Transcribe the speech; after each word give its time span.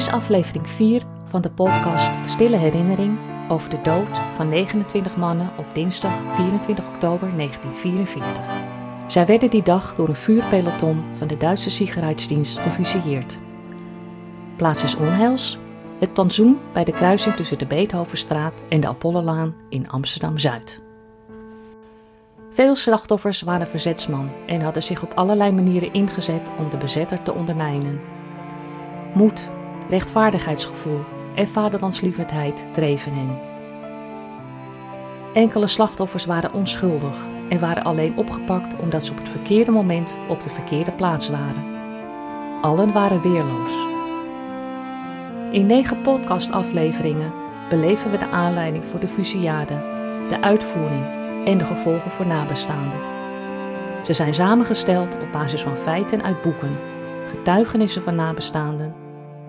Is 0.00 0.08
aflevering 0.08 0.70
4 0.70 1.02
van 1.24 1.40
de 1.40 1.50
podcast 1.50 2.14
Stille 2.24 2.56
Herinnering 2.56 3.18
over 3.48 3.70
de 3.70 3.80
dood 3.82 4.18
van 4.34 4.48
29 4.48 5.16
mannen 5.16 5.50
op 5.56 5.66
dinsdag 5.74 6.12
24 6.34 6.86
oktober 6.86 7.36
1944. 7.36 8.42
Zij 9.06 9.26
werden 9.26 9.50
die 9.50 9.62
dag 9.62 9.94
door 9.94 10.08
een 10.08 10.16
vuurpeloton 10.16 11.04
van 11.12 11.26
de 11.26 11.36
Duitse 11.36 11.70
Sicherheidsdienst 11.70 12.58
gefusilleerd. 12.58 13.38
Plaats 14.56 14.84
is 14.84 14.96
onheils, 14.96 15.58
het 15.98 16.12
plantsoen 16.12 16.58
bij 16.72 16.84
de 16.84 16.92
kruising 16.92 17.34
tussen 17.34 17.58
de 17.58 17.66
Beethovenstraat 17.66 18.62
en 18.68 18.80
de 18.80 18.88
Apollolaan 18.88 19.54
in 19.68 19.90
Amsterdam-Zuid. 19.90 20.80
Veel 22.50 22.76
slachtoffers 22.76 23.42
waren 23.42 23.68
verzetsman 23.68 24.30
en 24.46 24.60
hadden 24.60 24.82
zich 24.82 25.02
op 25.02 25.12
allerlei 25.14 25.52
manieren 25.52 25.92
ingezet 25.92 26.50
om 26.58 26.70
de 26.70 26.76
bezetter 26.76 27.22
te 27.22 27.32
ondermijnen. 27.32 28.00
Moed, 29.14 29.48
rechtvaardigheidsgevoel 29.90 31.00
en 31.34 31.48
vaderlandslievendheid 31.48 32.64
dreven 32.72 33.12
hen. 33.14 33.38
Enkele 35.34 35.66
slachtoffers 35.66 36.24
waren 36.24 36.52
onschuldig 36.52 37.16
en 37.48 37.58
waren 37.58 37.84
alleen 37.84 38.16
opgepakt 38.16 38.76
omdat 38.76 39.04
ze 39.04 39.12
op 39.12 39.18
het 39.18 39.28
verkeerde 39.28 39.70
moment 39.70 40.16
op 40.28 40.42
de 40.42 40.50
verkeerde 40.50 40.92
plaats 40.92 41.28
waren. 41.28 41.64
Allen 42.62 42.92
waren 42.92 43.22
weerloos. 43.22 43.88
In 45.52 45.66
negen 45.66 46.02
podcastafleveringen 46.02 47.32
beleven 47.68 48.10
we 48.10 48.18
de 48.18 48.28
aanleiding 48.28 48.84
voor 48.84 49.00
de 49.00 49.08
fusillade, 49.08 49.74
de 50.28 50.38
uitvoering 50.40 51.04
en 51.44 51.58
de 51.58 51.64
gevolgen 51.64 52.10
voor 52.10 52.26
nabestaanden. 52.26 53.00
Ze 54.04 54.12
zijn 54.12 54.34
samengesteld 54.34 55.14
op 55.14 55.32
basis 55.32 55.62
van 55.62 55.76
feiten 55.76 56.22
uit 56.22 56.42
boeken, 56.42 56.76
getuigenissen 57.28 58.02
van 58.02 58.14
nabestaanden, 58.14 58.94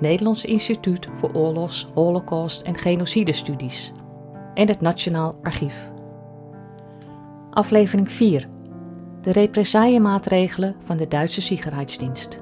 Nederlands 0.02 0.46
Instituut 0.46 1.08
voor 1.14 1.34
Oorlogs, 1.34 1.88
Holocaust 1.94 2.62
en 2.62 2.78
Genocidestudies 2.78 3.92
en 4.54 4.68
het 4.68 4.82
Nationaal 4.82 5.40
Archief. 5.44 5.92
Aflevering 7.50 8.12
4. 8.12 8.48
De 9.22 9.32
represaillemaatregelen 9.32 10.76
van 10.80 10.98
de 10.98 11.08
Duitse 11.08 11.42
Sicherheidsdienst. 11.42 12.42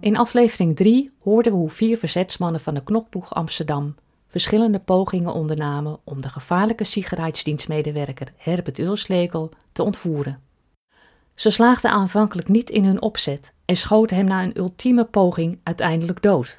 In 0.00 0.16
aflevering 0.16 0.76
3 0.76 1.10
hoorden 1.20 1.52
we 1.52 1.58
hoe 1.58 1.70
vier 1.70 1.98
verzetsmannen 1.98 2.60
van 2.60 2.74
de 2.74 2.82
knokploeg 2.82 3.34
Amsterdam 3.34 3.94
verschillende 4.26 4.78
pogingen 4.78 5.32
ondernamen 5.32 5.98
om 6.04 6.22
de 6.22 6.28
gevaarlijke 6.28 6.84
sicherheidsdienstmedewerker 6.84 8.32
Herbert 8.36 8.78
Ulslegel 8.78 9.50
te 9.72 9.82
ontvoeren. 9.82 10.50
Ze 11.34 11.50
slaagden 11.50 11.90
aanvankelijk 11.90 12.48
niet 12.48 12.70
in 12.70 12.84
hun 12.84 13.02
opzet 13.02 13.52
en 13.64 13.76
schoten 13.76 14.16
hem 14.16 14.26
na 14.26 14.42
een 14.42 14.58
ultieme 14.58 15.04
poging 15.04 15.60
uiteindelijk 15.62 16.22
dood. 16.22 16.58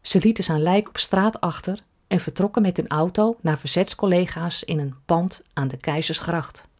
Ze 0.00 0.18
lieten 0.18 0.44
zijn 0.44 0.62
lijk 0.62 0.88
op 0.88 0.98
straat 0.98 1.40
achter 1.40 1.78
en 2.06 2.20
vertrokken 2.20 2.62
met 2.62 2.76
hun 2.76 2.88
auto 2.88 3.36
naar 3.40 3.58
verzetscollega's 3.58 4.62
in 4.62 4.78
een 4.78 4.94
pand 5.04 5.42
aan 5.52 5.68
de 5.68 5.76
Keizersgracht. 5.76 6.70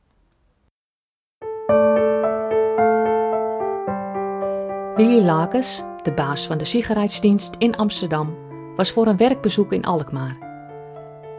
Willy 4.97 5.25
Lakes, 5.25 5.83
de 6.03 6.13
baas 6.15 6.47
van 6.47 6.59
de 6.59 6.65
Sicherheidsdienst 6.65 7.55
in 7.59 7.77
Amsterdam, 7.77 8.37
was 8.77 8.91
voor 8.91 9.07
een 9.07 9.17
werkbezoek 9.17 9.73
in 9.73 9.85
Alkmaar. 9.85 10.37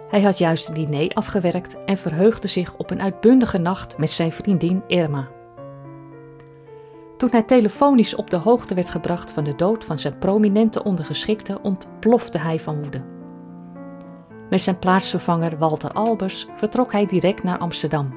Hij 0.10 0.22
had 0.22 0.38
juist 0.38 0.68
een 0.68 0.74
diner 0.74 1.14
afgewerkt 1.14 1.84
en 1.86 1.98
verheugde 1.98 2.48
zich 2.48 2.76
op 2.76 2.90
een 2.92 3.02
uitbundige 3.02 3.58
nacht 3.58 3.98
met 3.98 4.10
zijn 4.10 4.32
vriendin 4.32 4.84
Irma. 4.88 5.30
Toen 7.24 7.32
hij 7.32 7.44
telefonisch 7.44 8.16
op 8.16 8.30
de 8.30 8.38
hoogte 8.38 8.76
werd 8.76 8.90
gebracht 8.90 9.32
van 9.32 9.44
de 9.44 9.56
dood 9.56 9.86
van 9.86 10.00
zijn 10.00 10.18
prominente 10.18 10.84
ondergeschikte, 10.84 11.60
ontplofte 11.62 12.38
hij 12.38 12.60
van 12.60 12.82
woede. 12.82 13.02
Met 14.50 14.62
zijn 14.62 14.80
plaatsvervanger 14.80 15.58
Walter 15.58 15.92
Albers 15.92 16.48
vertrok 16.54 16.92
hij 16.92 17.06
direct 17.06 17.44
naar 17.44 17.58
Amsterdam. 17.58 18.14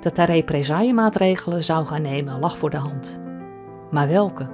Dat 0.00 0.16
hij 0.16 0.26
represaillemaatregelen 0.26 1.64
zou 1.64 1.86
gaan 1.86 2.02
nemen 2.02 2.38
lag 2.38 2.58
voor 2.58 2.70
de 2.70 2.76
hand. 2.76 3.20
Maar 3.90 4.08
welke? 4.08 4.48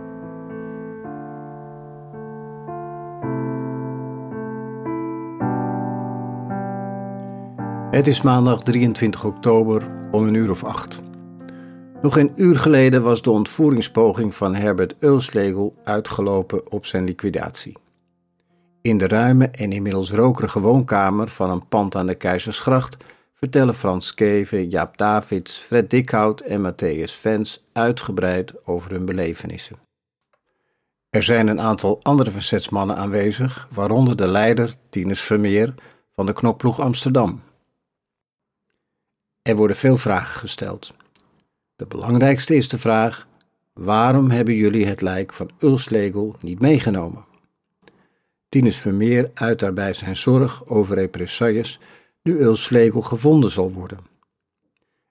Het 7.90 8.06
is 8.06 8.22
maandag 8.22 8.62
23 8.62 9.24
oktober 9.24 9.90
om 10.10 10.26
een 10.26 10.34
uur 10.34 10.50
of 10.50 10.64
acht. 10.64 11.04
Nog 12.02 12.16
een 12.16 12.32
uur 12.36 12.56
geleden 12.56 13.02
was 13.02 13.22
de 13.22 13.30
ontvoeringspoging 13.30 14.34
van 14.34 14.54
Herbert 14.54 15.02
Ulslegel 15.02 15.74
uitgelopen 15.84 16.70
op 16.70 16.86
zijn 16.86 17.04
liquidatie. 17.04 17.76
In 18.82 18.98
de 18.98 19.08
ruime 19.08 19.48
en 19.48 19.72
inmiddels 19.72 20.12
rokerige 20.12 20.60
woonkamer 20.60 21.28
van 21.28 21.50
een 21.50 21.68
pand 21.68 21.94
aan 21.94 22.06
de 22.06 22.14
Keizersgracht 22.14 22.96
vertellen 23.34 23.74
Frans 23.74 24.14
Keven, 24.14 24.68
Jaap 24.68 24.96
Davids, 24.96 25.56
Fred 25.56 25.90
Dikhout 25.90 26.40
en 26.40 26.72
Matthäus 26.72 27.12
Vens 27.20 27.64
uitgebreid 27.72 28.66
over 28.66 28.90
hun 28.90 29.04
belevenissen. 29.04 29.76
Er 31.10 31.22
zijn 31.22 31.46
een 31.46 31.60
aantal 31.60 32.00
andere 32.02 32.30
verzetsmannen 32.30 32.96
aanwezig, 32.96 33.68
waaronder 33.70 34.16
de 34.16 34.26
leider 34.26 34.74
Tinus 34.88 35.20
Vermeer 35.20 35.74
van 36.14 36.26
de 36.26 36.32
knokploeg 36.32 36.80
Amsterdam. 36.80 37.42
Er 39.42 39.56
worden 39.56 39.76
veel 39.76 39.96
vragen 39.96 40.38
gesteld. 40.38 40.94
De 41.76 41.86
belangrijkste 41.86 42.54
is 42.54 42.68
de 42.68 42.78
vraag: 42.78 43.26
waarom 43.72 44.30
hebben 44.30 44.54
jullie 44.54 44.86
het 44.86 45.00
lijk 45.00 45.32
van 45.32 45.50
Ulslegel 45.58 46.36
niet 46.40 46.60
meegenomen? 46.60 47.24
Tinus 48.48 48.78
Vermeer 48.78 49.30
uit 49.34 49.58
daarbij 49.58 49.92
zijn 49.92 50.16
zorg 50.16 50.66
over 50.66 50.94
represailles 50.94 51.80
nu 52.22 52.40
Ulslegel 52.40 53.00
gevonden 53.00 53.50
zal 53.50 53.72
worden. 53.72 53.98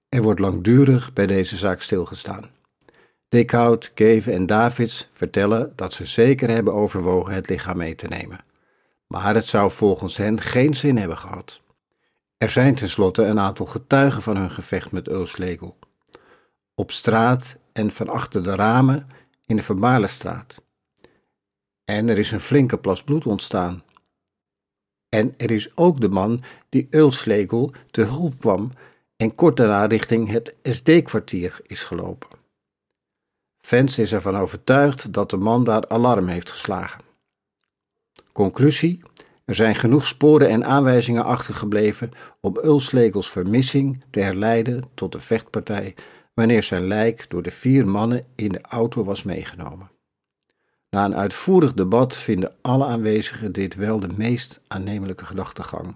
Er 0.09 0.21
wordt 0.21 0.39
langdurig 0.39 1.13
bij 1.13 1.27
deze 1.27 1.55
zaak 1.55 1.81
stilgestaan. 1.81 2.49
Dikhout, 3.29 3.93
Keven 3.93 4.33
en 4.33 4.45
Davids 4.45 5.09
vertellen 5.11 5.73
dat 5.75 5.93
ze 5.93 6.05
zeker 6.05 6.49
hebben 6.49 6.73
overwogen 6.73 7.33
het 7.33 7.49
lichaam 7.49 7.77
mee 7.77 7.95
te 7.95 8.07
nemen. 8.07 8.43
Maar 9.07 9.35
het 9.35 9.45
zou 9.45 9.71
volgens 9.71 10.17
hen 10.17 10.41
geen 10.41 10.75
zin 10.75 10.97
hebben 10.97 11.17
gehad. 11.17 11.61
Er 12.37 12.49
zijn 12.49 12.75
tenslotte 12.75 13.23
een 13.23 13.39
aantal 13.39 13.65
getuigen 13.65 14.21
van 14.21 14.37
hun 14.37 14.51
gevecht 14.51 14.91
met 14.91 15.09
Ulslegel 15.09 15.77
op 16.75 16.91
straat 16.91 17.59
en 17.73 17.91
van 17.91 18.09
achter 18.09 18.43
de 18.43 18.55
ramen 18.55 19.07
in 19.45 19.55
de 19.55 19.63
Vermaarlestraat. 19.63 20.61
En 21.85 22.09
er 22.09 22.17
is 22.17 22.31
een 22.31 22.39
flinke 22.39 22.77
plas 22.77 23.03
bloed 23.03 23.25
ontstaan. 23.25 23.83
En 25.09 25.33
er 25.37 25.51
is 25.51 25.77
ook 25.77 26.01
de 26.01 26.09
man 26.09 26.43
die 26.69 26.87
Ulslegel 26.89 27.73
te 27.91 28.01
hulp 28.01 28.39
kwam 28.39 28.71
en 29.17 29.35
kort 29.35 29.57
daarna 29.57 29.85
richting 29.85 30.29
het 30.29 30.55
SD-kwartier 30.63 31.59
is 31.63 31.83
gelopen. 31.83 32.29
Vens 33.59 33.99
is 33.99 34.13
ervan 34.13 34.37
overtuigd 34.37 35.13
dat 35.13 35.29
de 35.29 35.37
man 35.37 35.63
daar 35.63 35.87
alarm 35.87 36.27
heeft 36.27 36.51
geslagen. 36.51 37.01
Conclusie: 38.31 39.01
er 39.45 39.55
zijn 39.55 39.75
genoeg 39.75 40.05
sporen 40.05 40.49
en 40.49 40.65
aanwijzingen 40.65 41.23
achtergebleven 41.23 42.11
om 42.39 42.57
Ulslegels 42.63 43.31
vermissing 43.31 44.03
te 44.09 44.19
herleiden 44.19 44.83
tot 44.93 45.11
de 45.11 45.19
vechtpartij 45.19 45.95
wanneer 46.35 46.63
zijn 46.63 46.87
lijk 46.87 47.25
door 47.29 47.43
de 47.43 47.51
vier 47.51 47.87
mannen 47.87 48.25
in 48.35 48.49
de 48.49 48.61
auto 48.61 49.03
was 49.03 49.23
meegenomen. 49.23 49.89
Na 50.89 51.05
een 51.05 51.15
uitvoerig 51.15 51.73
debat 51.73 52.17
vinden 52.17 52.53
alle 52.61 52.85
aanwezigen 52.85 53.51
dit 53.51 53.75
wel 53.75 53.99
de 53.99 54.09
meest 54.15 54.61
aannemelijke 54.67 55.25
gedachtegang 55.25 55.95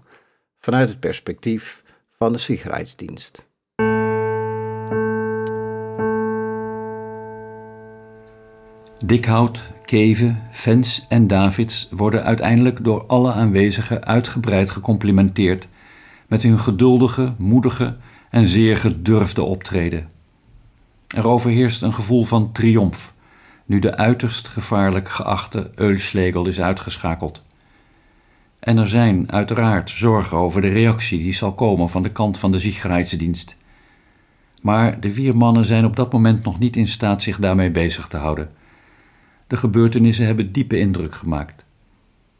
vanuit 0.58 0.88
het 0.88 1.00
perspectief 1.00 1.82
van 2.10 2.32
de 2.32 2.38
Sicherheidsdienst. 2.38 3.48
Dikhout, 9.04 9.62
Keven, 9.84 10.42
Vens 10.50 11.06
en 11.08 11.26
Davids 11.26 11.88
worden 11.90 12.24
uiteindelijk 12.24 12.84
door 12.84 13.06
alle 13.06 13.32
aanwezigen 13.32 14.04
uitgebreid 14.04 14.70
gecomplimenteerd 14.70 15.68
met 16.28 16.42
hun 16.42 16.58
geduldige, 16.58 17.34
moedige 17.38 17.96
en 18.30 18.46
zeer 18.46 18.76
gedurfde 18.76 19.42
optreden. 19.42 20.19
Er 21.16 21.26
overheerst 21.26 21.82
een 21.82 21.92
gevoel 21.92 22.24
van 22.24 22.52
triomf, 22.52 23.14
nu 23.66 23.78
de 23.78 23.96
uiterst 23.96 24.48
gevaarlijk 24.48 25.08
geachte 25.08 25.70
Eulslegel 25.74 26.46
is 26.46 26.60
uitgeschakeld. 26.60 27.44
En 28.58 28.78
er 28.78 28.88
zijn 28.88 29.32
uiteraard 29.32 29.90
zorgen 29.90 30.36
over 30.36 30.60
de 30.60 30.68
reactie 30.68 31.22
die 31.22 31.32
zal 31.32 31.54
komen 31.54 31.88
van 31.88 32.02
de 32.02 32.12
kant 32.12 32.38
van 32.38 32.52
de 32.52 32.58
Sicherheidsdienst. 32.58 33.56
Maar 34.62 35.00
de 35.00 35.10
vier 35.10 35.36
mannen 35.36 35.64
zijn 35.64 35.84
op 35.84 35.96
dat 35.96 36.12
moment 36.12 36.44
nog 36.44 36.58
niet 36.58 36.76
in 36.76 36.88
staat 36.88 37.22
zich 37.22 37.38
daarmee 37.38 37.70
bezig 37.70 38.08
te 38.08 38.16
houden. 38.16 38.50
De 39.46 39.56
gebeurtenissen 39.56 40.26
hebben 40.26 40.52
diepe 40.52 40.78
indruk 40.78 41.14
gemaakt. 41.14 41.64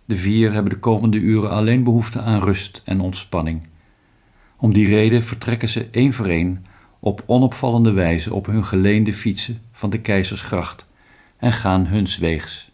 De 0.05 0.16
vier 0.16 0.52
hebben 0.52 0.73
de 0.73 0.78
komende 0.78 1.19
uren 1.19 1.50
alleen 1.50 1.84
behoefte 1.84 2.20
aan 2.20 2.40
rust 2.40 2.82
en 2.84 3.00
ontspanning. 3.00 3.62
Om 4.56 4.73
die 4.73 4.88
reden 4.88 5.23
vertrekken 5.23 5.69
ze 5.69 5.88
één 5.90 6.12
voor 6.12 6.26
één 6.26 6.64
op 7.00 7.23
onopvallende 7.26 7.93
wijze 7.93 8.35
op 8.35 8.47
hun 8.47 8.64
geleende 8.64 9.12
fietsen 9.12 9.61
van 9.73 9.91
de 9.91 10.00
Keizersgracht 10.00 10.88
en 11.37 11.52
gaan 11.52 11.87
huns 11.87 12.19
weegs. 12.19 12.70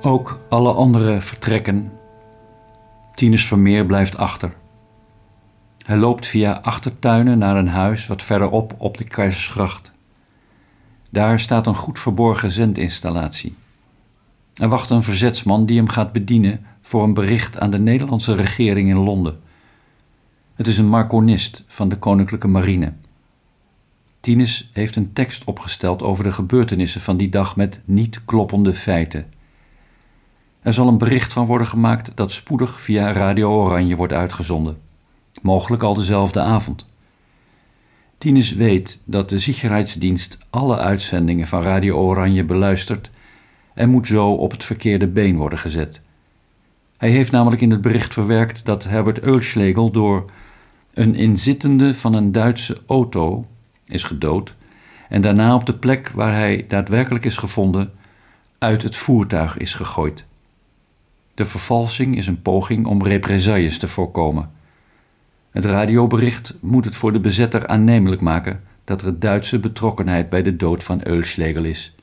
Ook 0.00 0.38
alle 0.48 0.72
anderen 0.72 1.22
vertrekken. 1.22 1.92
Tinus 3.14 3.46
Vermeer 3.46 3.86
blijft 3.86 4.16
achter. 4.16 4.54
Hij 5.86 5.96
loopt 5.96 6.26
via 6.26 6.60
achtertuinen 6.62 7.38
naar 7.38 7.56
een 7.56 7.68
huis 7.68 8.06
wat 8.06 8.22
verderop 8.22 8.74
op 8.78 8.96
de 8.96 9.04
Keizersgracht. 9.04 9.92
Daar 11.10 11.40
staat 11.40 11.66
een 11.66 11.74
goed 11.74 11.98
verborgen 11.98 12.50
zendinstallatie. 12.50 13.54
Er 14.54 14.68
wacht 14.68 14.90
een 14.90 15.02
verzetsman 15.02 15.66
die 15.66 15.76
hem 15.76 15.88
gaat 15.88 16.12
bedienen 16.12 16.66
voor 16.82 17.02
een 17.02 17.14
bericht 17.14 17.58
aan 17.58 17.70
de 17.70 17.78
Nederlandse 17.78 18.34
regering 18.34 18.88
in 18.88 18.96
Londen. 18.96 19.40
Het 20.56 20.66
is 20.66 20.78
een 20.78 20.88
marconist 20.88 21.64
van 21.68 21.88
de 21.88 21.96
Koninklijke 21.96 22.48
Marine. 22.48 22.92
Tinus 24.20 24.70
heeft 24.72 24.96
een 24.96 25.12
tekst 25.12 25.44
opgesteld 25.44 26.02
over 26.02 26.24
de 26.24 26.32
gebeurtenissen 26.32 27.00
van 27.00 27.16
die 27.16 27.28
dag 27.28 27.56
met 27.56 27.80
niet 27.84 28.24
kloppende 28.24 28.72
feiten. 28.74 29.26
Er 30.60 30.72
zal 30.72 30.88
een 30.88 30.98
bericht 30.98 31.32
van 31.32 31.46
worden 31.46 31.66
gemaakt 31.66 32.12
dat 32.14 32.32
spoedig 32.32 32.80
via 32.80 33.12
Radio 33.12 33.50
Oranje 33.50 33.96
wordt 33.96 34.12
uitgezonden, 34.12 34.78
mogelijk 35.42 35.82
al 35.82 35.94
dezelfde 35.94 36.40
avond. 36.40 36.88
Tinus 38.18 38.52
weet 38.52 39.00
dat 39.04 39.28
de 39.28 39.38
Sicherheidsdienst 39.38 40.38
alle 40.50 40.76
uitzendingen 40.76 41.46
van 41.46 41.62
Radio 41.62 41.96
Oranje 41.96 42.44
beluistert 42.44 43.10
en 43.74 43.90
moet 43.90 44.06
zo 44.06 44.32
op 44.32 44.50
het 44.50 44.64
verkeerde 44.64 45.06
been 45.06 45.36
worden 45.36 45.58
gezet. 45.58 46.04
Hij 46.96 47.10
heeft 47.10 47.30
namelijk 47.30 47.62
in 47.62 47.70
het 47.70 47.80
bericht 47.80 48.12
verwerkt 48.12 48.64
dat 48.64 48.84
Herbert 48.84 49.20
Eulschlegel 49.20 49.90
door 49.90 50.24
een 50.96 51.14
inzittende 51.14 51.94
van 51.94 52.14
een 52.14 52.32
Duitse 52.32 52.80
auto 52.86 53.46
is 53.84 54.02
gedood 54.02 54.54
en 55.08 55.20
daarna 55.20 55.54
op 55.54 55.66
de 55.66 55.74
plek 55.74 56.08
waar 56.08 56.32
hij 56.32 56.64
daadwerkelijk 56.68 57.24
is 57.24 57.36
gevonden 57.36 57.92
uit 58.58 58.82
het 58.82 58.96
voertuig 58.96 59.56
is 59.56 59.74
gegooid. 59.74 60.26
De 61.34 61.44
vervalsing 61.44 62.16
is 62.16 62.26
een 62.26 62.42
poging 62.42 62.86
om 62.86 63.02
represailles 63.02 63.78
te 63.78 63.88
voorkomen. 63.88 64.50
Het 65.50 65.64
radiobericht 65.64 66.58
moet 66.60 66.84
het 66.84 66.96
voor 66.96 67.12
de 67.12 67.20
bezetter 67.20 67.66
aannemelijk 67.66 68.20
maken 68.20 68.62
dat 68.84 69.02
er 69.02 69.18
Duitse 69.18 69.58
betrokkenheid 69.58 70.28
bij 70.30 70.42
de 70.42 70.56
dood 70.56 70.84
van 70.84 71.00
Eulschlegel 71.04 71.64
is. 71.64 71.94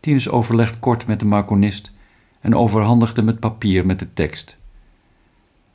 Tinus 0.00 0.28
overlegt 0.28 0.78
kort 0.78 1.06
met 1.06 1.20
de 1.20 1.26
marconist 1.26 1.94
en 2.40 2.54
overhandigt 2.54 3.16
hem 3.16 3.26
het 3.26 3.40
papier 3.40 3.86
met 3.86 3.98
de 3.98 4.12
tekst. 4.12 4.56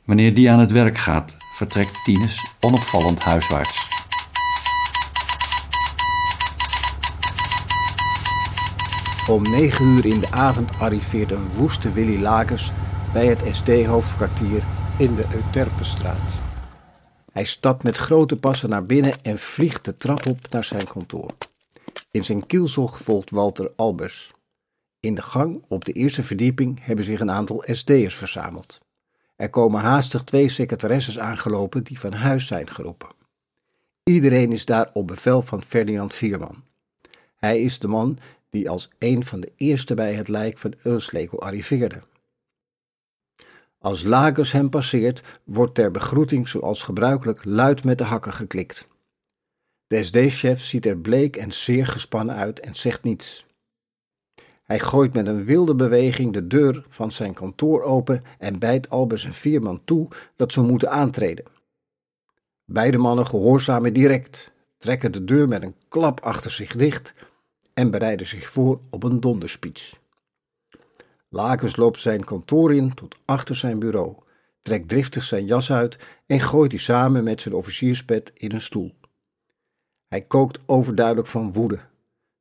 Wanneer 0.04 0.34
die 0.34 0.50
aan 0.50 0.60
het 0.60 0.70
werk 0.70 0.98
gaat, 0.98 1.36
vertrekt 1.52 2.04
Tinus 2.04 2.46
onopvallend 2.60 3.20
huiswaarts. 3.20 3.88
Om 9.28 9.42
negen 9.42 9.86
uur 9.86 10.06
in 10.06 10.20
de 10.20 10.30
avond 10.30 10.70
arriveert 10.78 11.30
een 11.30 11.48
woeste 11.54 11.92
Willy 11.92 12.22
Lakers 12.22 12.72
bij 13.12 13.26
het 13.26 13.42
SD-hoofdkwartier 13.50 14.62
in 14.98 15.14
de 15.14 15.24
Euterpenstraat. 15.34 16.32
Hij 17.32 17.44
stapt 17.44 17.82
met 17.82 17.96
grote 17.96 18.38
passen 18.38 18.68
naar 18.68 18.86
binnen 18.86 19.22
en 19.22 19.38
vliegt 19.38 19.84
de 19.84 19.96
trap 19.96 20.26
op 20.26 20.38
naar 20.50 20.64
zijn 20.64 20.86
kantoor. 20.86 21.30
In 22.10 22.24
zijn 22.24 22.46
kielzog 22.46 22.98
volgt 22.98 23.30
Walter 23.30 23.72
Albers. 23.76 24.32
In 25.00 25.14
de 25.14 25.22
gang 25.22 25.64
op 25.68 25.84
de 25.84 25.92
eerste 25.92 26.22
verdieping 26.22 26.78
hebben 26.84 27.04
zich 27.04 27.20
een 27.20 27.30
aantal 27.30 27.62
SD'ers 27.66 28.14
verzameld. 28.14 28.80
Er 29.36 29.50
komen 29.50 29.80
haastig 29.80 30.24
twee 30.24 30.48
secretaresses 30.48 31.18
aangelopen 31.18 31.84
die 31.84 31.98
van 31.98 32.12
huis 32.12 32.46
zijn 32.46 32.70
geroepen. 32.70 33.08
Iedereen 34.04 34.52
is 34.52 34.64
daar 34.64 34.90
op 34.92 35.06
bevel 35.06 35.42
van 35.42 35.62
Ferdinand 35.62 36.14
Vierman. 36.14 36.64
Hij 37.36 37.62
is 37.62 37.78
de 37.78 37.88
man 37.88 38.18
die 38.50 38.70
als 38.70 38.90
een 38.98 39.24
van 39.24 39.40
de 39.40 39.52
eerste 39.56 39.94
bij 39.94 40.14
het 40.14 40.28
lijk 40.28 40.58
van 40.58 40.74
Eulslekel 40.82 41.42
arriveerde. 41.42 42.02
Als 43.78 44.02
Lagers 44.02 44.52
hem 44.52 44.70
passeert, 44.70 45.22
wordt 45.44 45.74
ter 45.74 45.90
begroeting 45.90 46.48
zoals 46.48 46.82
gebruikelijk 46.82 47.44
luid 47.44 47.84
met 47.84 47.98
de 47.98 48.04
hakken 48.04 48.32
geklikt. 48.32 48.88
De 49.86 50.04
SD-chef 50.04 50.60
ziet 50.60 50.86
er 50.86 50.98
bleek 50.98 51.36
en 51.36 51.52
zeer 51.52 51.86
gespannen 51.86 52.34
uit 52.34 52.60
en 52.60 52.74
zegt 52.74 53.02
niets. 53.02 53.46
Hij 54.72 54.80
gooit 54.80 55.12
met 55.12 55.26
een 55.26 55.44
wilde 55.44 55.74
beweging 55.74 56.32
de 56.32 56.46
deur 56.46 56.84
van 56.88 57.12
zijn 57.12 57.34
kantoor 57.34 57.82
open 57.82 58.24
en 58.38 58.58
bijt 58.58 58.90
Albers 58.90 59.24
en 59.24 59.34
Vierman 59.34 59.84
toe 59.84 60.08
dat 60.36 60.52
ze 60.52 60.60
moeten 60.60 60.90
aantreden. 60.90 61.44
Beide 62.64 62.98
mannen 62.98 63.26
gehoorzamen 63.26 63.92
direct, 63.92 64.52
trekken 64.78 65.12
de 65.12 65.24
deur 65.24 65.48
met 65.48 65.62
een 65.62 65.74
klap 65.88 66.20
achter 66.20 66.50
zich 66.50 66.76
dicht 66.76 67.14
en 67.74 67.90
bereiden 67.90 68.26
zich 68.26 68.48
voor 68.50 68.80
op 68.90 69.02
een 69.02 69.20
donderspeech. 69.20 69.98
Lakens 71.28 71.76
loopt 71.76 72.00
zijn 72.00 72.24
kantoor 72.24 72.74
in 72.74 72.94
tot 72.94 73.16
achter 73.24 73.56
zijn 73.56 73.78
bureau, 73.78 74.14
trekt 74.62 74.88
driftig 74.88 75.22
zijn 75.22 75.46
jas 75.46 75.72
uit 75.72 75.98
en 76.26 76.40
gooit 76.40 76.70
die 76.70 76.78
samen 76.78 77.24
met 77.24 77.40
zijn 77.40 77.54
officierspet 77.54 78.32
in 78.34 78.52
een 78.52 78.60
stoel. 78.60 78.94
Hij 80.08 80.20
kookt 80.20 80.60
overduidelijk 80.66 81.28
van 81.28 81.52
woede, 81.52 81.78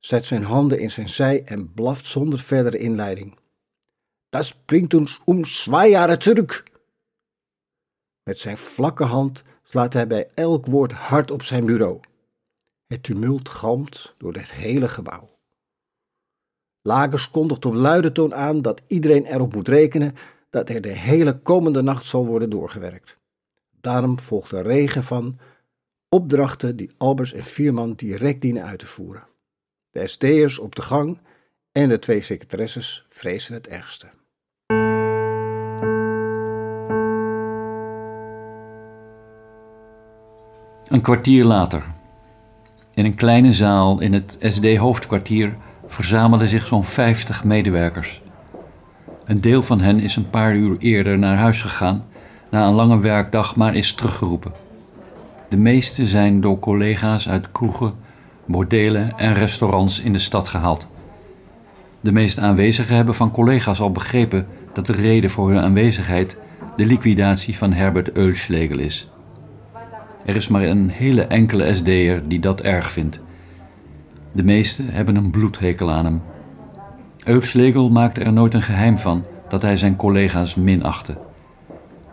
zet 0.02 0.26
zijn 0.26 0.44
handen 0.44 0.80
in 0.80 0.92
zijn 0.92 1.10
zij 1.10 1.44
en 1.44 1.74
blaft 1.74 2.06
zonder 2.06 2.40
verdere 2.40 2.78
inleiding. 2.78 3.40
Dat 4.30 4.58
brengt 4.66 4.94
ons 4.94 5.22
om 5.26 5.44
twee 5.44 6.18
terug. 6.18 6.64
Met 8.24 8.40
zijn 8.40 8.58
vlakke 8.58 9.04
hand 9.04 9.44
slaat 9.64 9.94
hij 9.94 10.08
bij 10.08 10.30
elk 10.34 10.66
woord 10.66 10.92
hard 10.92 11.32
op 11.32 11.44
zijn 11.44 11.66
bureau. 11.66 12.00
Het 12.88 13.04
tumult 13.04 13.50
galmt 13.50 14.16
door 14.18 14.34
het 14.34 14.52
hele 14.52 14.90
gebouw. 14.90 15.30
Lagers 16.82 17.32
kondigt 17.32 17.66
op 17.66 17.74
luide 17.74 18.12
toon 18.12 18.36
aan 18.36 18.62
dat 18.62 18.82
iedereen 18.88 19.26
erop 19.26 19.54
moet 19.54 19.68
rekenen 19.68 20.14
dat 20.50 20.70
er 20.70 20.82
de 20.82 20.94
hele 20.94 21.40
komende 21.40 21.82
nacht 21.82 22.06
zal 22.06 22.26
worden 22.26 22.50
doorgewerkt. 22.50 23.18
Daarom 23.82 24.20
volgt 24.20 24.52
een 24.52 24.64
regen 24.64 25.04
van 25.04 25.40
opdrachten 26.10 26.76
die 26.76 26.92
Albers 26.98 27.34
en 27.34 27.44
Vierman 27.44 27.94
direct 27.94 28.42
dienen 28.42 28.64
uit 28.64 28.80
te 28.80 28.88
voeren. 28.88 29.30
De 29.92 30.08
SD'ers 30.08 30.60
op 30.60 30.76
de 30.76 30.82
gang 30.82 31.20
en 31.72 31.90
de 31.90 32.00
twee 32.00 32.22
secretaresses 32.22 33.06
vrezen 33.08 33.54
het 33.54 33.68
ergste. 33.68 34.08
Een 40.88 41.02
kwartier 41.02 41.46
later. 41.46 41.84
In 42.94 43.06
een 43.06 43.16
kleine 43.16 43.52
zaal 43.52 44.00
in 44.00 44.14
het 44.14 44.38
SD-hoofdkwartier 44.42 45.58
verzamelden 45.88 46.48
zich 46.48 46.66
zo'n 46.68 46.86
50 46.86 47.44
medewerkers. 47.44 48.22
Een 49.26 49.42
deel 49.42 49.64
van 49.64 49.82
hen 49.82 50.00
is 50.00 50.16
een 50.16 50.30
paar 50.30 50.56
uur 50.56 50.78
eerder 50.80 51.18
naar 51.18 51.38
huis 51.38 51.62
gegaan, 51.62 52.06
na 52.50 52.68
een 52.68 52.74
lange 52.74 53.00
werkdag, 53.00 53.56
maar 53.56 53.76
is 53.76 53.94
teruggeroepen. 53.94 54.52
De 55.50 55.58
meeste 55.58 56.08
zijn 56.08 56.42
door 56.42 56.60
collega's 56.60 57.30
uit 57.30 57.52
kroegen, 57.52 57.94
bordelen 58.52 59.18
en 59.18 59.34
restaurants 59.34 60.00
in 60.00 60.14
de 60.14 60.20
stad 60.20 60.48
gehaald. 60.48 60.88
De 62.02 62.12
meeste 62.12 62.42
aanwezigen 62.42 62.96
hebben 62.96 63.16
van 63.16 63.32
collega's 63.32 63.80
al 63.80 63.92
begrepen 63.92 64.48
dat 64.74 64.86
de 64.86 64.94
reden 64.94 65.30
voor 65.30 65.50
hun 65.50 65.62
aanwezigheid 65.62 66.38
de 66.76 66.86
liquidatie 66.86 67.58
van 67.58 67.74
Herbert 67.74 68.12
Eulschlegel 68.12 68.80
is. 68.80 69.12
Er 70.26 70.36
is 70.36 70.48
maar 70.48 70.64
een 70.64 70.90
hele 70.90 71.22
enkele 71.22 71.74
SD'er 71.74 72.28
die 72.28 72.40
dat 72.40 72.62
erg 72.62 72.92
vindt. 72.92 73.20
De 74.32 74.44
meesten 74.44 74.90
hebben 74.90 75.16
een 75.16 75.32
bloedhekel 75.32 75.92
aan 75.92 76.06
hem. 76.06 76.22
Eulschlegel 77.26 77.90
maakte 77.90 78.22
er 78.22 78.34
nooit 78.34 78.54
een 78.54 78.62
geheim 78.62 78.98
van 78.98 79.24
dat 79.50 79.62
hij 79.62 79.78
zijn 79.78 79.96
collega's 79.96 80.56
minachtte. 80.56 81.18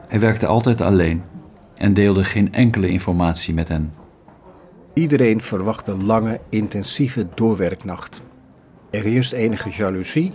Hij 0.08 0.20
werkte 0.20 0.46
altijd 0.46 0.80
alleen 0.80 1.22
en 1.76 1.94
deelde 1.94 2.24
geen 2.24 2.52
enkele 2.52 2.88
informatie 2.88 3.54
met 3.54 3.68
hen. 3.68 3.92
Iedereen 4.98 5.40
verwacht 5.40 5.88
een 5.88 6.04
lange, 6.04 6.40
intensieve 6.48 7.26
doorwerknacht. 7.34 8.22
Er 8.90 9.02
heerst 9.02 9.32
enige 9.32 9.70
jaloezie 9.70 10.32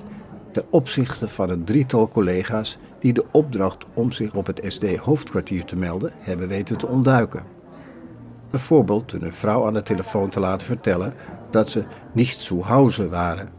ten 0.51 0.63
opzichte 0.70 1.27
van 1.27 1.50
het 1.50 1.65
drietal 1.65 2.08
collega's 2.08 2.77
die 3.00 3.13
de 3.13 3.25
opdracht 3.32 3.86
om 3.93 4.12
zich 4.12 4.34
op 4.34 4.46
het 4.46 4.62
SD-hoofdkwartier 4.67 5.65
te 5.65 5.75
melden 5.75 6.12
hebben 6.15 6.48
weten 6.48 6.77
te 6.77 6.88
ontduiken. 6.88 7.43
Bijvoorbeeld 8.50 9.10
door 9.10 9.22
een 9.22 9.34
vrouw 9.34 9.65
aan 9.65 9.74
de 9.74 9.82
telefoon 9.82 10.29
te 10.29 10.39
laten 10.39 10.67
vertellen 10.67 11.13
dat 11.51 11.70
ze 11.70 11.84
niet 12.13 12.29
zu 12.29 12.62
Hause 12.62 13.10
waren, 13.10 13.50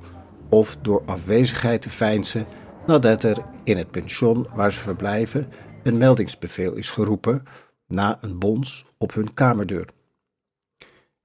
of 0.49 0.77
door 0.83 1.03
afwezigheid 1.07 1.83
te 1.83 1.91
feinzen 1.91 2.47
nadat 2.87 3.23
er 3.23 3.45
in 3.65 3.77
het 3.77 3.91
pension 3.91 4.47
waar 4.55 4.73
ze 4.73 4.81
verblijven 4.81 5.47
een 5.83 5.99
meldingsbevel 5.99 6.75
is 6.75 6.91
geroepen 6.91 7.43
na 7.87 8.19
een 8.21 8.39
bons 8.39 8.87
op 8.99 9.15
hun 9.15 9.35
kamerdeur. 9.35 9.89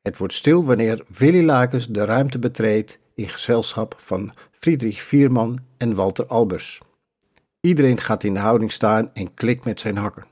Het 0.01 0.17
wordt 0.17 0.33
stil 0.33 0.63
wanneer 0.63 1.03
Willy 1.17 1.45
Lakens 1.45 1.87
de 1.87 2.05
ruimte 2.05 2.39
betreedt 2.39 2.99
in 3.15 3.29
gezelschap 3.29 3.95
van 3.97 4.33
Friedrich 4.51 5.01
Vierman 5.01 5.59
en 5.77 5.95
Walter 5.95 6.25
Albers. 6.25 6.81
Iedereen 7.61 7.99
gaat 7.99 8.23
in 8.23 8.33
de 8.33 8.39
houding 8.39 8.71
staan 8.71 9.13
en 9.13 9.33
klikt 9.33 9.65
met 9.65 9.79
zijn 9.79 9.97
hakken. 9.97 10.25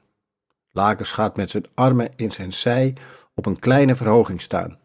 Lakers 0.72 1.12
gaat 1.12 1.36
met 1.36 1.52
zijn 1.52 1.66
armen 1.74 2.10
in 2.16 2.32
zijn 2.32 2.54
zij 2.54 2.96
op 3.36 3.46
een 3.46 3.60
kleine 3.60 3.96
verhoging 3.96 4.42
staan. 4.42 4.78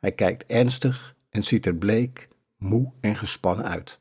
Hij 0.00 0.12
kijkt 0.12 0.46
ernstig 0.46 1.14
en 1.30 1.42
ziet 1.42 1.66
er 1.66 1.74
bleek, 1.74 2.28
moe 2.56 2.92
en 3.00 3.16
gespannen 3.16 3.66
uit. 3.66 4.00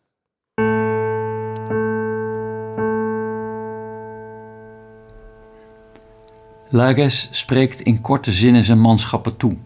Lages 6.69 7.29
spreekt 7.31 7.81
in 7.81 8.01
korte 8.01 8.31
zinnen 8.31 8.63
zijn 8.63 8.79
manschappen 8.79 9.37
toe. 9.37 9.57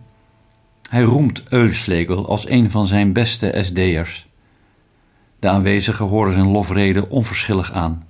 Hij 0.94 1.04
roemt 1.04 1.44
Eulslegel 1.50 2.28
als 2.28 2.50
een 2.50 2.72
van 2.72 2.86
zijn 2.86 3.14
beste 3.14 3.58
SD'ers. 3.62 4.28
De 5.40 5.50
aanwezigen 5.50 6.06
horen 6.06 6.34
zijn 6.34 6.48
lofrede 6.48 7.10
onverschillig 7.10 7.72
aan. 7.72 8.08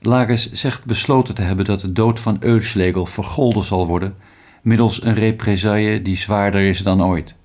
Lages 0.00 0.52
zegt 0.52 0.84
besloten 0.84 1.34
te 1.34 1.42
hebben 1.42 1.64
dat 1.64 1.80
de 1.80 1.92
dood 1.92 2.20
van 2.20 2.36
Eulslegel 2.40 3.06
vergolden 3.06 3.62
zal 3.62 3.86
worden 3.86 4.14
middels 4.62 5.02
een 5.02 5.14
represaille 5.14 6.02
die 6.02 6.16
zwaarder 6.16 6.60
is 6.60 6.78
dan 6.78 7.02
ooit. 7.02 7.36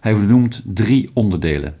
Hij 0.00 0.16
benoemt 0.16 0.62
drie 0.64 1.10
onderdelen. 1.14 1.76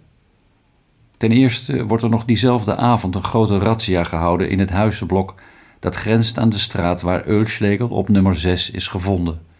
Ten 1.16 1.30
eerste 1.30 1.86
wordt 1.86 2.02
er 2.02 2.10
nog 2.10 2.24
diezelfde 2.24 2.76
avond 2.76 3.14
een 3.14 3.24
grote 3.24 3.58
razzia 3.58 4.04
gehouden 4.04 4.48
in 4.48 4.58
het 4.58 4.70
huizenblok 4.70 5.34
dat 5.80 5.94
grenst 5.94 6.38
aan 6.38 6.50
de 6.50 6.58
straat 6.58 7.02
waar 7.02 7.26
Eulschlegel 7.26 7.88
op 7.88 8.08
nummer 8.08 8.36
6 8.38 8.70
is 8.70 8.88
gevonden. 8.88 9.52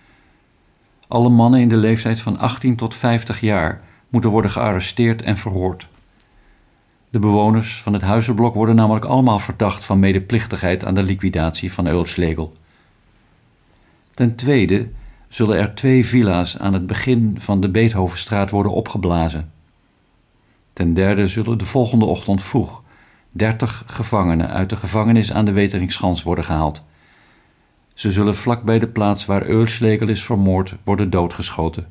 Alle 1.15 1.29
mannen 1.29 1.61
in 1.61 1.69
de 1.69 1.77
leeftijd 1.77 2.21
van 2.21 2.39
18 2.39 2.77
tot 2.77 2.95
50 2.95 3.41
jaar 3.41 3.81
moeten 4.09 4.31
worden 4.31 4.51
gearresteerd 4.51 5.23
en 5.23 5.37
verhoord. 5.37 5.89
De 7.11 7.19
bewoners 7.19 7.83
van 7.83 7.93
het 7.93 8.03
huizenblok 8.03 8.55
worden 8.55 8.75
namelijk 8.75 9.05
allemaal 9.05 9.39
verdacht 9.39 9.85
van 9.85 9.99
medeplichtigheid 9.99 10.85
aan 10.85 10.95
de 10.95 11.03
liquidatie 11.03 11.73
van 11.73 11.87
Eulschlegel. 11.87 12.57
Ten 14.11 14.35
tweede 14.35 14.89
zullen 15.29 15.59
er 15.59 15.75
twee 15.75 16.07
villa's 16.07 16.59
aan 16.59 16.73
het 16.73 16.87
begin 16.87 17.37
van 17.41 17.61
de 17.61 17.69
Beethovenstraat 17.69 18.51
worden 18.51 18.73
opgeblazen. 18.73 19.53
Ten 20.73 20.95
derde 20.95 21.29
zullen 21.29 21.59
de 21.59 21.67
volgende 21.67 22.05
ochtend 22.05 22.43
vroeg 22.43 22.83
dertig 23.31 23.83
gevangenen 23.87 24.51
uit 24.51 24.71
de 24.71 24.77
gevangenis 24.77 25.33
aan 25.33 25.45
de 25.45 25.53
Weteringschans 25.53 26.23
worden 26.23 26.45
gehaald. 26.45 26.85
Ze 27.95 28.11
zullen 28.11 28.35
vlak 28.35 28.63
bij 28.63 28.79
de 28.79 28.89
plaats 28.89 29.25
waar 29.25 29.47
Eulschlegel 29.47 30.09
is 30.09 30.25
vermoord 30.25 30.75
worden 30.85 31.11
doodgeschoten. 31.11 31.87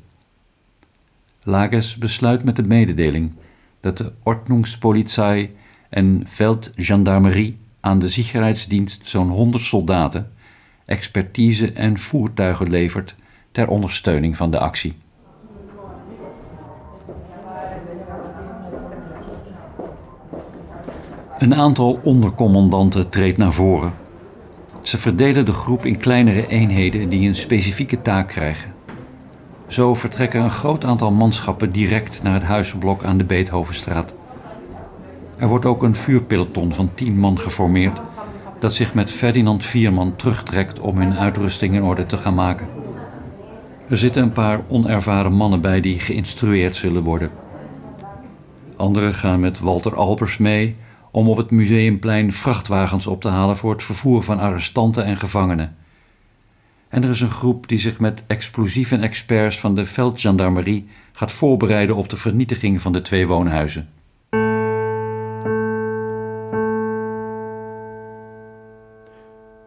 Lages 1.42 1.96
besluit 1.96 2.44
met 2.44 2.56
de 2.56 2.62
mededeling 2.62 3.32
dat 3.80 3.98
de 3.98 4.12
Ordnungspolizei 4.22 5.56
en 5.88 6.22
Veldgendarmerie 6.26 7.58
aan 7.80 7.98
de 7.98 8.08
Sicherheidsdienst 8.08 9.08
zo'n 9.08 9.28
100 9.28 9.64
soldaten, 9.64 10.32
expertise 10.84 11.72
en 11.72 11.98
voertuigen 11.98 12.70
levert 12.70 13.14
ter 13.52 13.68
ondersteuning 13.68 14.36
van 14.36 14.50
de 14.50 14.58
actie. 14.58 14.94
Een 21.38 21.54
aantal 21.54 22.00
ondercommandanten 22.02 23.08
treedt 23.08 23.38
naar 23.38 23.52
voren. 23.52 24.03
Ze 24.84 24.98
verdelen 24.98 25.44
de 25.44 25.52
groep 25.52 25.84
in 25.84 25.98
kleinere 25.98 26.46
eenheden 26.46 27.08
die 27.08 27.28
een 27.28 27.34
specifieke 27.34 28.02
taak 28.02 28.28
krijgen. 28.28 28.72
Zo 29.66 29.94
vertrekken 29.94 30.42
een 30.42 30.50
groot 30.50 30.84
aantal 30.84 31.10
manschappen 31.10 31.72
direct 31.72 32.22
naar 32.22 32.34
het 32.34 32.42
huizenblok 32.42 33.04
aan 33.04 33.18
de 33.18 33.24
Beethovenstraat. 33.24 34.14
Er 35.36 35.48
wordt 35.48 35.64
ook 35.64 35.82
een 35.82 35.96
vuurpeloton 35.96 36.72
van 36.72 36.90
tien 36.94 37.18
man 37.18 37.38
geformeerd 37.38 38.00
dat 38.58 38.72
zich 38.72 38.94
met 38.94 39.10
Ferdinand 39.10 39.64
Vierman 39.64 40.16
terugtrekt 40.16 40.80
om 40.80 40.98
hun 40.98 41.16
uitrusting 41.16 41.74
in 41.74 41.82
orde 41.82 42.06
te 42.06 42.16
gaan 42.16 42.34
maken. 42.34 42.66
Er 43.88 43.98
zitten 43.98 44.22
een 44.22 44.32
paar 44.32 44.60
onervaren 44.68 45.32
mannen 45.32 45.60
bij 45.60 45.80
die 45.80 45.98
geïnstrueerd 45.98 46.76
zullen 46.76 47.02
worden. 47.02 47.30
Anderen 48.76 49.14
gaan 49.14 49.40
met 49.40 49.60
Walter 49.60 49.96
Albers 49.96 50.38
mee 50.38 50.76
om 51.14 51.28
op 51.28 51.36
het 51.36 51.50
museumplein 51.50 52.32
vrachtwagens 52.32 53.06
op 53.06 53.20
te 53.20 53.28
halen 53.28 53.56
voor 53.56 53.72
het 53.72 53.82
vervoer 53.82 54.22
van 54.22 54.38
arrestanten 54.38 55.04
en 55.04 55.16
gevangenen. 55.16 55.76
En 56.88 57.02
er 57.02 57.10
is 57.10 57.20
een 57.20 57.30
groep 57.30 57.68
die 57.68 57.78
zich 57.78 58.00
met 58.00 58.24
explosieven 58.26 59.02
experts 59.02 59.60
van 59.60 59.74
de 59.74 59.86
veldgendarmerie 59.86 60.88
gaat 61.12 61.32
voorbereiden 61.32 61.96
op 61.96 62.08
de 62.08 62.16
vernietiging 62.16 62.80
van 62.80 62.92
de 62.92 63.00
twee 63.00 63.26
woonhuizen. 63.26 63.88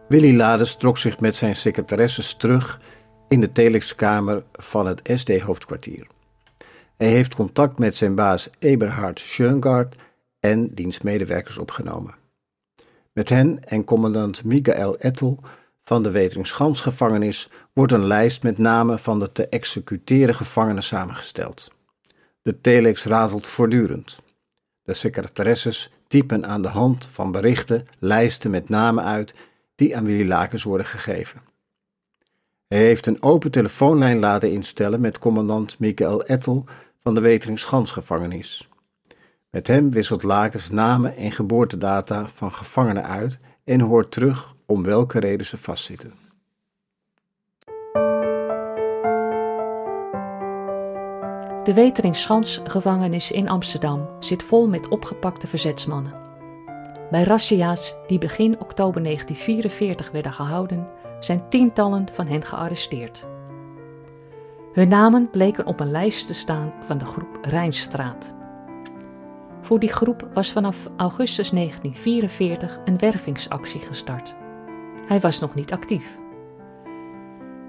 Willy 0.08 0.36
Lades 0.36 0.76
trok 0.76 0.98
zich 0.98 1.20
met 1.20 1.34
zijn 1.34 1.56
secretaresses 1.56 2.34
terug 2.34 2.80
in 3.28 3.40
de 3.40 3.52
telexkamer 3.52 4.42
van 4.52 4.86
het 4.86 5.10
SD-hoofdkwartier. 5.14 6.06
Hij 6.96 7.08
heeft 7.08 7.34
contact 7.34 7.78
met 7.78 7.96
zijn 7.96 8.14
baas 8.14 8.50
Eberhard 8.58 9.20
Schoengart 9.20 9.96
en 10.40 10.74
dienstmedewerkers 10.74 11.58
opgenomen. 11.58 12.14
Met 13.12 13.28
hen 13.28 13.64
en 13.64 13.84
commandant 13.84 14.44
Michael 14.44 14.98
Ettel 14.98 15.38
van 15.84 16.02
de 16.02 16.10
Weteringschansgevangenis 16.10 17.50
wordt 17.72 17.92
een 17.92 18.06
lijst 18.06 18.42
met 18.42 18.58
namen 18.58 18.98
van 18.98 19.18
de 19.18 19.32
te 19.32 19.48
executeren 19.48 20.34
gevangenen 20.34 20.82
samengesteld. 20.82 21.72
De 22.42 22.60
telex 22.60 23.04
ratelt 23.04 23.46
voortdurend. 23.46 24.20
De 24.82 24.94
secretaresses 24.94 25.92
typen 26.08 26.46
aan 26.46 26.62
de 26.62 26.68
hand 26.68 27.06
van 27.06 27.30
berichten 27.30 27.86
lijsten 27.98 28.50
met 28.50 28.68
namen 28.68 29.04
uit 29.04 29.34
die 29.74 29.96
aan 29.96 30.04
Willy 30.04 30.28
Lakens 30.28 30.62
worden 30.62 30.86
gegeven. 30.86 31.40
Hij 32.68 32.78
heeft 32.78 33.06
een 33.06 33.22
open 33.22 33.50
telefoonlijn 33.50 34.18
laten 34.18 34.50
instellen 34.50 35.00
met 35.00 35.18
commandant 35.18 35.78
Michael 35.78 36.24
Ettel 36.24 36.64
van 37.02 37.14
de 37.14 37.20
Weteringschansgevangenis. 37.20 38.67
Met 39.58 39.66
hem 39.66 39.90
wisselt 39.90 40.22
Lakens 40.22 40.70
namen 40.70 41.16
en 41.16 41.32
geboortedata 41.32 42.26
van 42.26 42.52
gevangenen 42.52 43.06
uit 43.06 43.38
en 43.64 43.80
hoort 43.80 44.10
terug 44.10 44.54
om 44.66 44.82
welke 44.82 45.18
reden 45.18 45.46
ze 45.46 45.56
vastzitten. 45.56 46.12
De 51.64 51.72
Weteringschansgevangenis 51.74 53.30
in 53.30 53.48
Amsterdam 53.48 54.08
zit 54.20 54.42
vol 54.42 54.68
met 54.68 54.88
opgepakte 54.88 55.46
verzetsmannen. 55.46 56.12
Bij 57.10 57.22
razzia's 57.22 57.96
die 58.06 58.18
begin 58.18 58.60
oktober 58.60 59.02
1944 59.02 60.10
werden 60.10 60.32
gehouden, 60.32 60.88
zijn 61.20 61.48
tientallen 61.48 62.06
van 62.12 62.26
hen 62.26 62.44
gearresteerd. 62.44 63.26
Hun 64.72 64.88
namen 64.88 65.30
bleken 65.30 65.66
op 65.66 65.80
een 65.80 65.90
lijst 65.90 66.26
te 66.26 66.34
staan 66.34 66.72
van 66.80 66.98
de 66.98 67.04
groep 67.04 67.38
Rijnstraat. 67.42 68.36
Voor 69.68 69.78
die 69.78 69.92
groep 69.92 70.28
was 70.34 70.52
vanaf 70.52 70.88
augustus 70.96 71.50
1944 71.50 72.78
een 72.84 72.98
wervingsactie 72.98 73.80
gestart. 73.80 74.34
Hij 75.06 75.20
was 75.20 75.40
nog 75.40 75.54
niet 75.54 75.72
actief. 75.72 76.18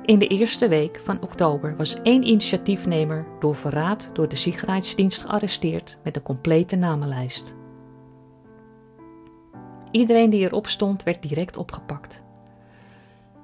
In 0.06 0.20
de 0.20 0.28
eerste 0.28 0.68
week 0.68 1.00
van 1.00 1.22
oktober 1.22 1.76
was 1.76 2.02
één 2.02 2.28
initiatiefnemer 2.28 3.26
door 3.40 3.56
verraad 3.56 4.10
door 4.14 4.30
de 4.30 4.36
Sicherheidsdienst 4.36 5.22
gearresteerd 5.22 5.98
met 6.04 6.16
een 6.16 6.22
complete 6.22 6.76
namenlijst. 6.76 7.56
Iedereen 9.92 10.30
die 10.30 10.44
erop 10.44 10.68
stond 10.68 11.04
werd 11.04 11.22
direct 11.22 11.58
opgepakt. 11.58 12.22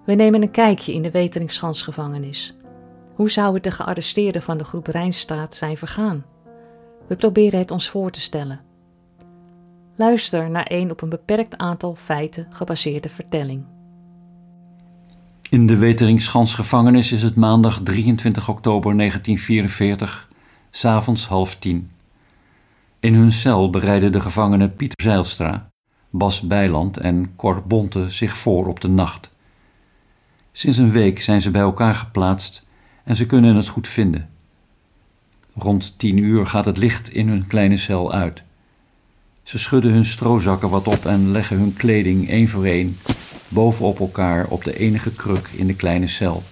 We 0.06 0.14
nemen 0.14 0.42
een 0.42 0.52
kijkje 0.52 0.94
in 0.94 1.02
de 1.02 1.12
Weteringschansgevangenis. 1.12 2.56
Hoe 3.16 3.30
zou 3.30 3.54
het 3.54 3.64
de 3.64 3.72
gearresteerden 3.72 4.42
van 4.42 4.58
de 4.58 4.64
groep 4.64 4.88
Rijnstaat 4.88 5.56
zijn 5.56 5.78
vergaan? 5.78 6.26
We 7.08 7.16
proberen 7.16 7.60
het 7.60 7.72
ons 7.72 7.90
voor 7.90 8.12
te 8.12 8.22
stellen. 8.22 8.60
Luister 9.96 10.50
naar 10.50 10.66
een 10.70 10.92
op 10.92 11.02
een 11.02 11.10
beperkt 11.10 11.58
aantal 11.58 11.96
feiten 11.96 12.48
gebaseerde 12.50 13.10
vertelling. 13.10 13.66
In 15.50 15.68
de 15.68 15.78
Weteringschansgevangenis 15.78 17.12
is 17.12 17.22
het 17.22 17.36
maandag 17.36 17.82
23 17.84 18.50
oktober 18.50 18.98
1944, 18.98 20.30
s'avonds 20.70 21.28
half 21.28 21.56
tien. 21.56 21.92
In 23.00 23.14
hun 23.14 23.32
cel 23.32 23.70
bereiden 23.70 24.12
de 24.12 24.22
gevangenen 24.22 24.76
Pieter 24.76 25.02
Zeilstra, 25.02 25.70
Bas 26.10 26.42
Bijland 26.42 26.98
en 26.98 27.36
Cor 27.36 27.64
Bonte 27.68 28.10
zich 28.10 28.38
voor 28.38 28.68
op 28.68 28.82
de 28.82 28.88
nacht. 28.90 29.34
Sinds 30.52 30.78
een 30.78 30.92
week 30.92 31.22
zijn 31.22 31.42
ze 31.42 31.52
bij 31.52 31.62
elkaar 31.62 31.96
geplaatst 31.96 32.70
en 33.04 33.16
ze 33.16 33.26
kunnen 33.26 33.56
het 33.56 33.68
goed 33.68 33.88
vinden. 33.88 34.30
Rond 35.58 35.98
tien 35.98 36.18
uur 36.18 36.48
gaat 36.48 36.66
het 36.66 36.78
licht 36.78 37.10
in 37.10 37.28
hun 37.28 37.48
kleine 37.48 37.78
cel 37.78 38.14
uit. 38.14 38.44
Ze 39.44 39.58
schudden 39.58 39.92
hun 39.92 40.06
stroozakken 40.06 40.70
wat 40.70 40.88
op 40.88 41.06
en 41.06 41.32
leggen 41.32 41.58
hun 41.58 41.74
kleding 41.74 42.30
één 42.30 42.48
voor 42.48 42.66
één 42.66 42.98
bovenop 43.48 44.00
elkaar 44.00 44.48
op 44.48 44.64
de 44.64 44.78
enige 44.78 45.12
kruk 45.12 45.48
in 45.48 45.68
de 45.68 45.76
kleine 45.76 46.08
cel. 46.08 46.44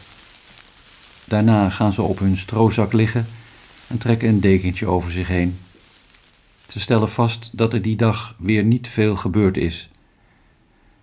Daarna 1.26 1.70
gaan 1.70 1.94
ze 1.94 2.02
op 2.02 2.20
hun 2.20 2.38
stroozak 2.38 2.94
liggen 2.94 3.26
en 3.88 3.98
trekken 3.98 4.30
een 4.30 4.40
dekentje 4.40 4.88
over 4.88 5.12
zich 5.12 5.28
heen. 5.28 5.58
Ze 6.68 6.80
stellen 6.80 7.10
vast 7.10 7.50
dat 7.52 7.74
er 7.74 7.82
die 7.82 7.96
dag 7.96 8.36
weer 8.38 8.64
niet 8.64 8.88
veel 8.88 9.16
gebeurd 9.16 9.58
is. 9.58 9.90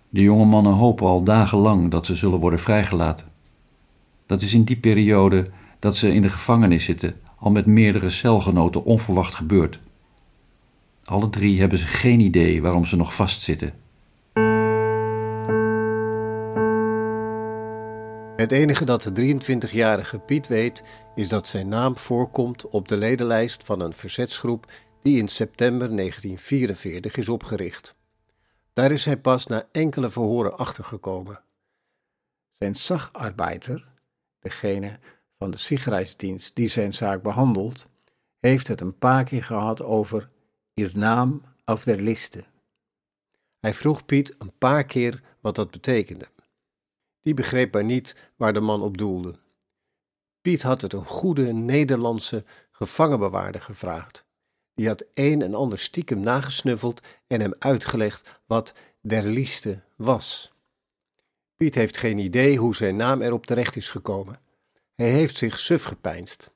De 0.09 0.21
jonge 0.21 0.45
mannen 0.45 0.73
hopen 0.73 1.07
al 1.07 1.23
dagenlang 1.23 1.91
dat 1.91 2.05
ze 2.05 2.15
zullen 2.15 2.39
worden 2.39 2.59
vrijgelaten. 2.59 3.25
Dat 4.25 4.41
is 4.41 4.53
in 4.53 4.63
die 4.63 4.77
periode 4.77 5.45
dat 5.79 5.95
ze 5.95 6.13
in 6.13 6.21
de 6.21 6.29
gevangenis 6.29 6.83
zitten 6.83 7.15
al 7.41 7.51
met 7.51 7.65
meerdere 7.65 8.09
celgenoten 8.09 8.83
onverwacht 8.83 9.33
gebeurd. 9.33 9.79
Alle 11.03 11.29
drie 11.29 11.59
hebben 11.59 11.77
ze 11.77 11.87
geen 11.87 12.19
idee 12.19 12.61
waarom 12.61 12.85
ze 12.85 12.95
nog 12.95 13.15
vastzitten. 13.15 13.73
Het 18.35 18.51
enige 18.51 18.85
dat 18.85 19.01
de 19.01 19.35
23-jarige 19.35 20.19
Piet 20.19 20.47
weet 20.47 20.83
is 21.15 21.29
dat 21.29 21.47
zijn 21.47 21.67
naam 21.67 21.97
voorkomt 21.97 22.69
op 22.69 22.87
de 22.87 22.97
ledenlijst 22.97 23.63
van 23.63 23.79
een 23.79 23.93
verzetsgroep 23.93 24.71
die 25.01 25.17
in 25.17 25.27
september 25.27 25.95
1944 25.95 27.17
is 27.17 27.29
opgericht. 27.29 27.95
Daar 28.73 28.91
is 28.91 29.05
hij 29.05 29.17
pas 29.17 29.47
na 29.47 29.67
enkele 29.71 30.09
verhoren 30.09 30.57
achtergekomen. 30.57 31.41
Zijn 32.51 32.75
zagarbeider, 32.75 33.87
degene 34.39 34.99
van 35.41 35.51
de 35.51 35.57
Sicherheidsdienst 35.57 36.55
die 36.55 36.67
zijn 36.67 36.93
zaak 36.93 37.21
behandelt, 37.21 37.87
heeft 38.39 38.67
het 38.67 38.81
een 38.81 38.97
paar 38.97 39.23
keer 39.23 39.43
gehad 39.43 39.81
over 39.81 40.29
ihr 40.73 40.91
naam 40.93 41.41
auf 41.65 41.83
der 41.83 42.01
Liste. 42.01 42.43
Hij 43.59 43.73
vroeg 43.73 44.05
Piet 44.05 44.35
een 44.37 44.51
paar 44.57 44.83
keer 44.83 45.21
wat 45.39 45.55
dat 45.55 45.71
betekende. 45.71 46.25
Die 47.21 47.33
begreep 47.33 47.73
maar 47.73 47.83
niet 47.83 48.15
waar 48.35 48.53
de 48.53 48.59
man 48.59 48.81
op 48.81 48.97
doelde. 48.97 49.35
Piet 50.41 50.61
had 50.61 50.81
het 50.81 50.93
een 50.93 51.05
goede 51.05 51.53
Nederlandse 51.53 52.43
gevangenbewaarder 52.71 53.61
gevraagd. 53.61 54.25
Die 54.73 54.87
had 54.87 55.05
een 55.13 55.41
en 55.41 55.53
ander 55.53 55.79
stiekem 55.79 56.19
nagesnuffeld 56.19 57.01
en 57.27 57.41
hem 57.41 57.53
uitgelegd 57.59 58.41
wat 58.45 58.73
der 58.99 59.23
Liste 59.23 59.81
was. 59.95 60.53
Piet 61.55 61.75
heeft 61.75 61.97
geen 61.97 62.17
idee 62.17 62.57
hoe 62.57 62.75
zijn 62.75 62.95
naam 62.95 63.21
erop 63.21 63.45
terecht 63.45 63.75
is 63.75 63.89
gekomen. 63.89 64.49
Hij 65.01 65.09
heeft 65.09 65.37
zich 65.37 65.59
suf 65.59 65.83
gepeinst. 65.83 66.51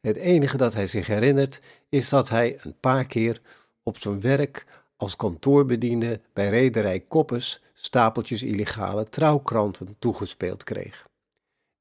Het 0.00 0.16
enige 0.16 0.56
dat 0.56 0.74
hij 0.74 0.86
zich 0.86 1.06
herinnert 1.06 1.60
is 1.88 2.08
dat 2.08 2.28
hij 2.28 2.58
een 2.60 2.78
paar 2.80 3.06
keer 3.06 3.40
op 3.82 3.98
zijn 3.98 4.20
werk 4.20 4.66
als 4.96 5.16
kantoorbediende 5.16 6.20
bij 6.32 6.48
rederij 6.48 7.00
Koppes 7.00 7.62
stapeltjes 7.74 8.42
illegale 8.42 9.04
trouwkranten 9.04 9.96
toegespeeld 9.98 10.64
kreeg. 10.64 11.08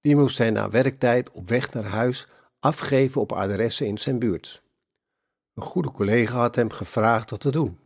Die 0.02 0.16
moest 0.16 0.38
hij 0.38 0.52
na 0.52 0.70
werktijd 0.70 1.32
op 1.32 1.48
weg 1.48 1.74
naar 1.74 1.84
huis 1.84 2.28
afgeven 2.60 3.22
op 3.22 3.32
adressen 3.32 3.88
in 3.88 3.98
zijn 3.98 4.20
buurt. 4.20 4.62
Een 5.54 5.64
goede 5.64 5.92
collega 5.92 6.38
had 6.38 6.56
hem 6.56 6.72
gevraagd 6.72 7.30
dat 7.30 7.40
te 7.40 7.52
doen. 7.52 7.80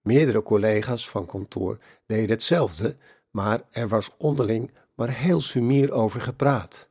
Meerdere 0.00 0.42
collega's 0.42 1.08
van 1.08 1.26
kantoor 1.26 1.78
deden 2.06 2.30
hetzelfde, 2.30 2.96
maar 3.30 3.62
er 3.70 3.88
was 3.88 4.10
onderling 4.18 4.70
maar 4.94 5.10
heel 5.10 5.40
sumier 5.40 5.92
over 5.92 6.20
gepraat. 6.20 6.87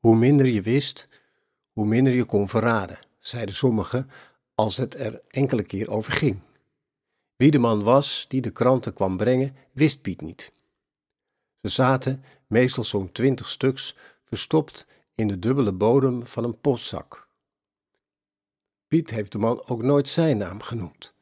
Hoe 0.00 0.16
minder 0.16 0.46
je 0.46 0.62
wist, 0.62 1.08
hoe 1.72 1.86
minder 1.86 2.12
je 2.12 2.24
kon 2.24 2.48
verraden, 2.48 2.98
zeiden 3.18 3.54
sommigen 3.54 4.10
als 4.54 4.76
het 4.76 4.94
er 4.94 5.20
enkele 5.28 5.62
keer 5.62 5.90
over 5.90 6.12
ging. 6.12 6.40
Wie 7.36 7.50
de 7.50 7.58
man 7.58 7.82
was 7.82 8.24
die 8.28 8.40
de 8.40 8.50
kranten 8.50 8.94
kwam 8.94 9.16
brengen, 9.16 9.56
wist 9.72 10.02
Piet 10.02 10.20
niet. 10.20 10.52
Ze 11.62 11.68
zaten, 11.68 12.24
meestal 12.46 12.84
zo'n 12.84 13.12
twintig 13.12 13.48
stuks, 13.48 13.96
verstopt 14.24 14.86
in 15.14 15.28
de 15.28 15.38
dubbele 15.38 15.72
bodem 15.72 16.26
van 16.26 16.44
een 16.44 16.60
postzak. 16.60 17.28
Piet 18.88 19.10
heeft 19.10 19.32
de 19.32 19.38
man 19.38 19.66
ook 19.66 19.82
nooit 19.82 20.08
zijn 20.08 20.38
naam 20.38 20.60
genoemd. 20.60 21.14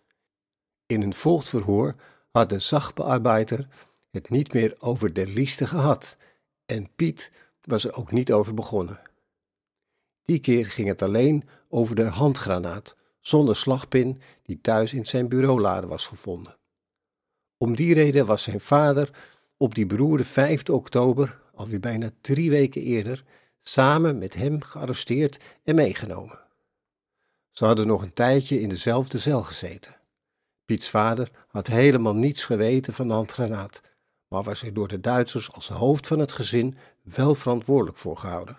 In 0.87 1.03
een 1.03 1.15
volgverhoor 1.15 1.95
had 2.31 2.49
de 2.49 2.59
zachtbearbeider 2.59 3.69
het 4.11 4.31
niet 4.31 4.53
meer 4.53 4.77
over 4.79 5.13
de 5.13 5.27
lieste 5.27 5.67
gehad 5.67 6.17
en 6.67 6.91
Piet 6.97 7.33
was 7.69 7.85
er 7.85 7.95
ook 7.95 8.13
niet 8.13 8.33
over 8.33 8.55
begonnen. 8.55 9.01
Die 10.25 10.39
keer 10.39 10.67
ging 10.67 10.89
het 10.89 11.03
alleen 11.03 11.49
over 11.69 11.95
de 11.97 12.05
handgranaat 12.05 12.97
zonder 13.21 13.57
slagpin 13.57 14.21
die 14.43 14.61
thuis 14.61 14.93
in 14.93 15.07
zijn 15.07 15.29
bureaulade 15.29 15.87
was 15.87 16.07
gevonden. 16.07 16.57
Om 17.57 17.77
die 17.77 17.95
reden 17.95 18.27
was 18.27 18.43
zijn 18.43 18.61
vader 18.61 19.11
op 19.57 19.75
die 19.75 19.87
beroerde 19.87 20.25
5 20.25 20.69
oktober, 20.69 21.41
alweer 21.55 21.81
bijna 21.81 22.11
drie 22.21 22.51
weken 22.51 22.83
eerder, 22.83 23.25
samen 23.61 24.19
met 24.19 24.35
hem 24.35 24.63
gearresteerd 24.63 25.41
en 25.65 25.75
meegenomen. 25.75 26.39
Ze 27.51 27.65
hadden 27.65 27.87
nog 27.87 28.03
een 28.03 28.13
tijdje 28.13 28.61
in 28.61 28.69
dezelfde 28.69 29.19
cel 29.19 29.43
gezeten. 29.43 29.97
Piets 30.65 30.89
vader 30.89 31.31
had 31.49 31.67
helemaal 31.67 32.15
niets 32.15 32.45
geweten 32.45 32.93
van 32.93 33.09
de 33.09 33.15
handgranaat, 33.15 33.81
maar 34.29 34.43
was 34.43 34.63
er 34.63 34.75
door 34.75 34.89
de 34.89 35.01
Duitsers 35.01 35.53
als 35.53 35.69
hoofd 35.69 36.07
van 36.07 36.19
het 36.19 36.33
gezin 36.33 36.77
wel 37.15 37.35
verantwoordelijk 37.35 37.97
voor 37.97 38.17
gehouden. 38.17 38.57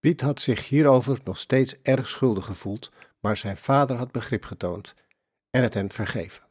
Piet 0.00 0.20
had 0.20 0.40
zich 0.40 0.68
hierover 0.68 1.20
nog 1.24 1.38
steeds 1.38 1.82
erg 1.82 2.08
schuldig 2.08 2.44
gevoeld, 2.44 2.90
maar 3.20 3.36
zijn 3.36 3.56
vader 3.56 3.96
had 3.96 4.12
begrip 4.12 4.44
getoond 4.44 4.94
en 5.50 5.62
het 5.62 5.74
hem 5.74 5.90
vergeven. 5.90 6.42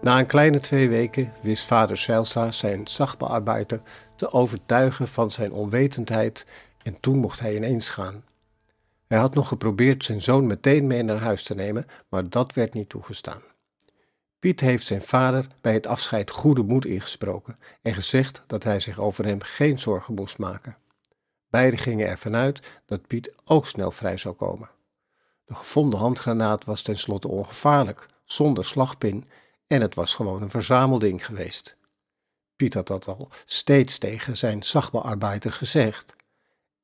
Na 0.00 0.18
een 0.18 0.26
kleine 0.26 0.58
twee 0.58 0.88
weken 0.88 1.32
wist 1.42 1.64
vader 1.64 1.96
Zijlstra 1.96 2.50
zijn 2.50 2.86
zachtbearbeider 2.86 3.82
te 4.16 4.32
overtuigen 4.32 5.08
van 5.08 5.30
zijn 5.30 5.52
onwetendheid 5.52 6.46
en 6.82 7.00
toen 7.00 7.18
mocht 7.18 7.40
hij 7.40 7.56
ineens 7.56 7.88
gaan. 7.90 8.24
Hij 9.06 9.18
had 9.18 9.34
nog 9.34 9.48
geprobeerd 9.48 10.04
zijn 10.04 10.20
zoon 10.20 10.46
meteen 10.46 10.86
mee 10.86 11.02
naar 11.02 11.20
huis 11.20 11.42
te 11.42 11.54
nemen, 11.54 11.86
maar 12.08 12.28
dat 12.28 12.52
werd 12.52 12.74
niet 12.74 12.88
toegestaan. 12.88 13.51
Piet 14.42 14.60
heeft 14.60 14.86
zijn 14.86 15.02
vader 15.02 15.46
bij 15.60 15.72
het 15.72 15.86
afscheid 15.86 16.30
goede 16.30 16.62
moed 16.62 16.84
ingesproken 16.84 17.58
en 17.82 17.94
gezegd 17.94 18.42
dat 18.46 18.64
hij 18.64 18.80
zich 18.80 18.98
over 18.98 19.24
hem 19.24 19.42
geen 19.42 19.78
zorgen 19.78 20.14
moest 20.14 20.38
maken. 20.38 20.76
Beiden 21.50 21.78
gingen 21.78 22.08
ervan 22.08 22.34
uit 22.36 22.60
dat 22.86 23.06
Piet 23.06 23.34
ook 23.44 23.66
snel 23.66 23.90
vrij 23.90 24.16
zou 24.16 24.34
komen. 24.34 24.70
De 25.44 25.54
gevonden 25.54 25.98
handgranaat 25.98 26.64
was 26.64 26.82
tenslotte 26.82 27.28
ongevaarlijk, 27.28 28.08
zonder 28.24 28.64
slagpin, 28.64 29.28
en 29.66 29.80
het 29.80 29.94
was 29.94 30.14
gewoon 30.14 30.42
een 30.42 30.50
verzamelding 30.50 31.26
geweest. 31.26 31.76
Piet 32.56 32.74
had 32.74 32.86
dat 32.86 33.06
al 33.06 33.28
steeds 33.44 33.98
tegen 33.98 34.36
zijn 34.36 34.62
zachtbearbeider 34.62 35.52
gezegd. 35.52 36.14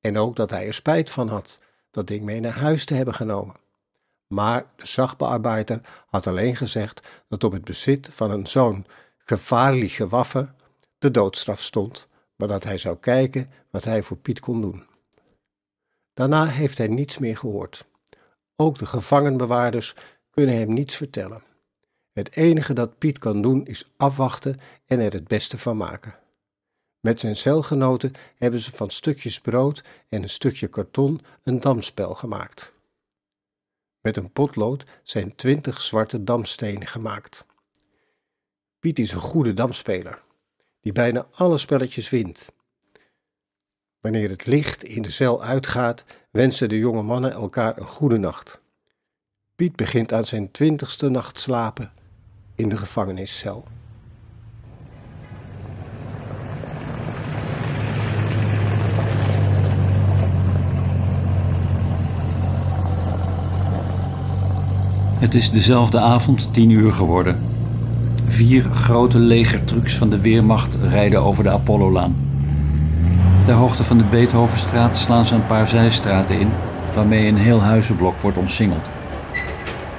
En 0.01 0.18
ook 0.18 0.37
dat 0.37 0.51
hij 0.51 0.66
er 0.66 0.75
spijt 0.75 1.11
van 1.11 1.29
had 1.29 1.59
dat 1.90 2.07
ding 2.07 2.23
mee 2.23 2.40
naar 2.40 2.59
huis 2.59 2.85
te 2.85 2.94
hebben 2.94 3.14
genomen. 3.14 3.57
Maar 4.28 4.66
de 4.76 4.86
zachtbearbeider 4.86 5.80
had 6.06 6.26
alleen 6.26 6.56
gezegd 6.56 7.08
dat 7.28 7.44
op 7.44 7.52
het 7.52 7.64
bezit 7.64 8.08
van 8.10 8.30
een 8.30 8.46
zo'n 8.46 8.86
gevaarlijke 9.18 10.08
waffe 10.08 10.52
de 10.98 11.10
doodstraf 11.10 11.60
stond, 11.60 12.08
maar 12.36 12.48
dat 12.48 12.64
hij 12.64 12.78
zou 12.78 12.96
kijken 12.96 13.50
wat 13.70 13.84
hij 13.84 14.02
voor 14.02 14.16
Piet 14.16 14.40
kon 14.40 14.60
doen. 14.60 14.86
Daarna 16.14 16.46
heeft 16.46 16.78
hij 16.78 16.88
niets 16.88 17.18
meer 17.18 17.36
gehoord. 17.36 17.86
Ook 18.56 18.78
de 18.78 18.86
gevangenbewaarders 18.86 19.94
kunnen 20.30 20.56
hem 20.56 20.72
niets 20.72 20.96
vertellen. 20.96 21.42
Het 22.12 22.36
enige 22.36 22.72
dat 22.72 22.98
Piet 22.98 23.18
kan 23.18 23.42
doen 23.42 23.66
is 23.66 23.90
afwachten 23.96 24.60
en 24.86 25.00
er 25.00 25.12
het 25.12 25.28
beste 25.28 25.58
van 25.58 25.76
maken. 25.76 26.18
Met 27.00 27.20
zijn 27.20 27.36
celgenoten 27.36 28.12
hebben 28.36 28.60
ze 28.60 28.72
van 28.72 28.90
stukjes 28.90 29.40
brood 29.40 29.84
en 30.08 30.22
een 30.22 30.28
stukje 30.28 30.68
karton 30.68 31.20
een 31.42 31.60
damspel 31.60 32.14
gemaakt. 32.14 32.72
Met 34.00 34.16
een 34.16 34.32
potlood 34.32 34.84
zijn 35.02 35.34
twintig 35.34 35.80
zwarte 35.80 36.24
damstenen 36.24 36.87
gemaakt. 36.87 37.46
Piet 38.78 38.98
is 38.98 39.12
een 39.12 39.20
goede 39.20 39.54
damspeler, 39.54 40.22
die 40.80 40.92
bijna 40.92 41.26
alle 41.32 41.58
spelletjes 41.58 42.11
wint. 42.11 42.48
Wanneer 44.00 44.28
het 44.28 44.46
licht 44.46 44.84
in 44.84 45.02
de 45.02 45.11
cel 45.11 45.42
uitgaat, 45.42 46.04
wensen 46.30 46.68
de 46.68 46.78
jonge 46.78 47.02
mannen 47.02 47.32
elkaar 47.32 47.78
een 47.78 47.87
goede 47.87 48.18
nacht. 48.18 48.61
Piet 49.56 49.76
begint 49.76 50.12
aan 50.12 50.24
zijn 50.24 50.50
twintigste 50.50 51.08
nacht 51.08 51.40
slapen 51.40 51.92
in 52.54 52.68
de 52.68 52.76
gevangeniscel. 52.76 53.64
Het 65.18 65.35
is 65.35 65.50
dezelfde 65.50 65.98
avond 65.98 66.48
tien 66.52 66.70
uur 66.70 66.92
geworden. 66.92 67.38
Vier 68.26 68.62
grote 68.62 69.18
legertrucks 69.18 69.96
van 69.96 70.11
de 70.11 70.20
Weermacht 70.20 70.78
rijden 70.83 71.22
over 71.22 71.44
de 71.44 71.50
Apollolaan. 71.50 72.16
Ter 73.44 73.54
hoogte 73.54 73.85
van 73.85 73.98
de 73.98 74.04
Beethovenstraat 74.04 74.96
slaan 74.96 75.26
ze 75.26 75.35
een 75.35 75.46
paar 75.46 75.68
zijstraten 75.68 76.40
in, 76.40 76.48
waarmee 76.94 77.28
een 77.28 77.37
heel 77.37 77.61
huizenblok 77.61 78.20
wordt 78.20 78.38
omsingeld. 78.38 78.87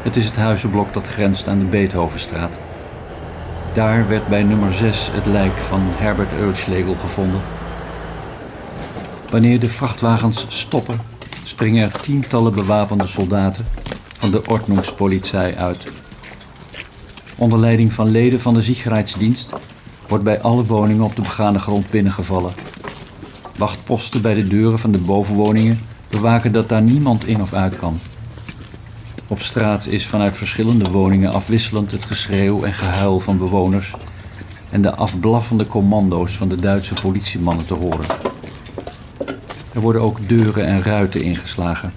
Het 0.01 0.15
is 0.15 0.25
het 0.25 0.36
huizenblok 0.36 0.93
dat 0.93 1.08
grenst 1.08 1.47
aan 1.47 1.60
de 1.60 1.65
Beethovenstraat. 1.65 2.60
Daar 3.73 4.08
werd 4.08 4.27
bij 4.27 4.43
nummer 4.43 4.73
6 4.73 5.10
het 5.12 5.25
lijk 5.25 5.58
van 5.58 5.82
Herbert 5.84 6.32
Eulschlegel 6.39 6.95
gevonden. 6.95 7.41
Wanneer 9.29 9.60
de 9.60 9.69
vrachtwagens 9.69 10.45
stoppen, 10.49 10.95
springen 11.43 11.84
er 11.84 11.99
tientallen 12.01 12.53
bewapende 12.53 13.08
soldaten 13.08 13.65
van 14.19 14.32
de 14.32 14.41
Ordnungspolizei 14.45 15.55
uit. 15.55 15.88
Onder 17.36 17.60
leiding 17.60 17.93
van 17.93 18.08
leden 18.08 18.39
van 18.39 18.53
de 18.53 18.62
Sicherheidsdienst 18.62 19.53
wordt 20.08 20.23
bij 20.23 20.41
alle 20.41 20.65
woningen 20.65 21.03
op 21.03 21.15
de 21.15 21.21
begane 21.21 21.60
grond 21.60 21.89
binnengevallen. 21.89 22.53
Wachtposten 23.58 24.21
bij 24.21 24.34
de 24.34 24.47
deuren 24.47 24.79
van 24.79 24.91
de 24.91 24.99
bovenwoningen 24.99 25.79
bewaken 26.10 26.51
dat 26.51 26.69
daar 26.69 26.82
niemand 26.82 27.27
in 27.27 27.41
of 27.41 27.53
uit 27.53 27.77
kan. 27.77 27.99
Op 29.27 29.41
straat 29.41 29.86
is 29.86 30.05
vanuit 30.05 30.38
verschillende 30.38 30.91
woningen 30.91 31.34
afwisselend 31.34 31.91
het 31.91 32.05
geschreeuw 32.05 32.63
en 32.63 32.73
gehuil 32.73 33.19
van 33.19 33.38
bewoners 33.38 33.93
en 34.69 34.82
de 34.82 34.95
afblaffende 34.95 35.67
commando's 35.67 36.32
van 36.32 36.49
de 36.49 36.55
Duitse 36.55 36.93
politiemannen 37.01 37.65
te 37.65 37.73
horen. 37.73 38.05
Er 39.73 39.82
worden 39.82 40.01
ook 40.01 40.27
deuren 40.27 40.65
en 40.65 40.84
ruiten 40.84 41.21
ingeslagen. 41.21 41.93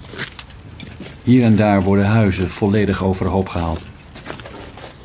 Hier 1.23 1.43
en 1.43 1.55
daar 1.55 1.83
worden 1.83 2.05
huizen 2.05 2.49
volledig 2.49 3.03
overhoop 3.03 3.49
gehaald. 3.49 3.81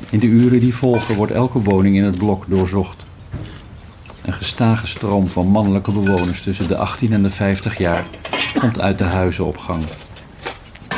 In 0.09 0.19
de 0.19 0.25
uren 0.25 0.59
die 0.59 0.75
volgen 0.75 1.15
wordt 1.15 1.31
elke 1.31 1.61
woning 1.61 1.95
in 1.95 2.03
het 2.03 2.17
blok 2.17 2.45
doorzocht. 2.47 2.97
Een 4.25 4.33
gestage 4.33 4.87
stroom 4.87 5.27
van 5.27 5.47
mannelijke 5.47 5.91
bewoners 5.91 6.41
tussen 6.41 6.67
de 6.67 6.77
18 6.77 7.13
en 7.13 7.23
de 7.23 7.29
50 7.29 7.77
jaar 7.77 8.03
komt 8.59 8.79
uit 8.79 8.97
de 8.97 9.03
huizen 9.03 9.45
op 9.45 9.57
gang. 9.57 9.83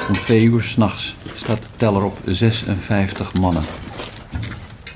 Om 0.08 0.14
twee 0.14 0.44
uur 0.44 0.62
s'nachts 0.62 1.16
staat 1.36 1.62
de 1.62 1.70
teller 1.76 2.04
op 2.04 2.18
56 2.26 3.34
mannen. 3.34 3.64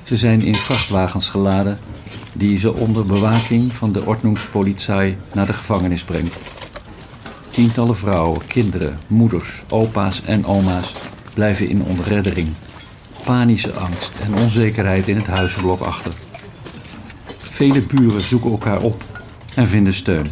Ze 0.03 0.17
zijn 0.17 0.41
in 0.41 0.55
vrachtwagens 0.55 1.29
geladen 1.29 1.79
die 2.33 2.57
ze 2.57 2.73
onder 2.73 3.05
bewaking 3.05 3.73
van 3.73 3.91
de 3.91 4.05
Ordnungspolizei 4.05 5.17
naar 5.33 5.45
de 5.45 5.53
gevangenis 5.53 6.03
brengt. 6.03 6.54
Tientallen 7.55 7.97
vrouwen, 7.97 8.47
kinderen, 8.47 8.99
moeders, 9.07 9.63
opa's 9.69 10.23
en 10.25 10.45
oma's 10.45 10.91
blijven 11.33 11.69
in 11.69 11.83
ontreddering. 11.83 12.49
Panische 13.23 13.71
angst 13.71 14.11
en 14.23 14.35
onzekerheid 14.35 15.07
in 15.07 15.15
het 15.15 15.25
huizenblok 15.25 15.79
achter. 15.79 16.11
Vele 17.37 17.81
buren 17.81 18.21
zoeken 18.21 18.51
elkaar 18.51 18.81
op 18.81 19.03
en 19.55 19.67
vinden 19.67 19.93
steun. 19.93 20.31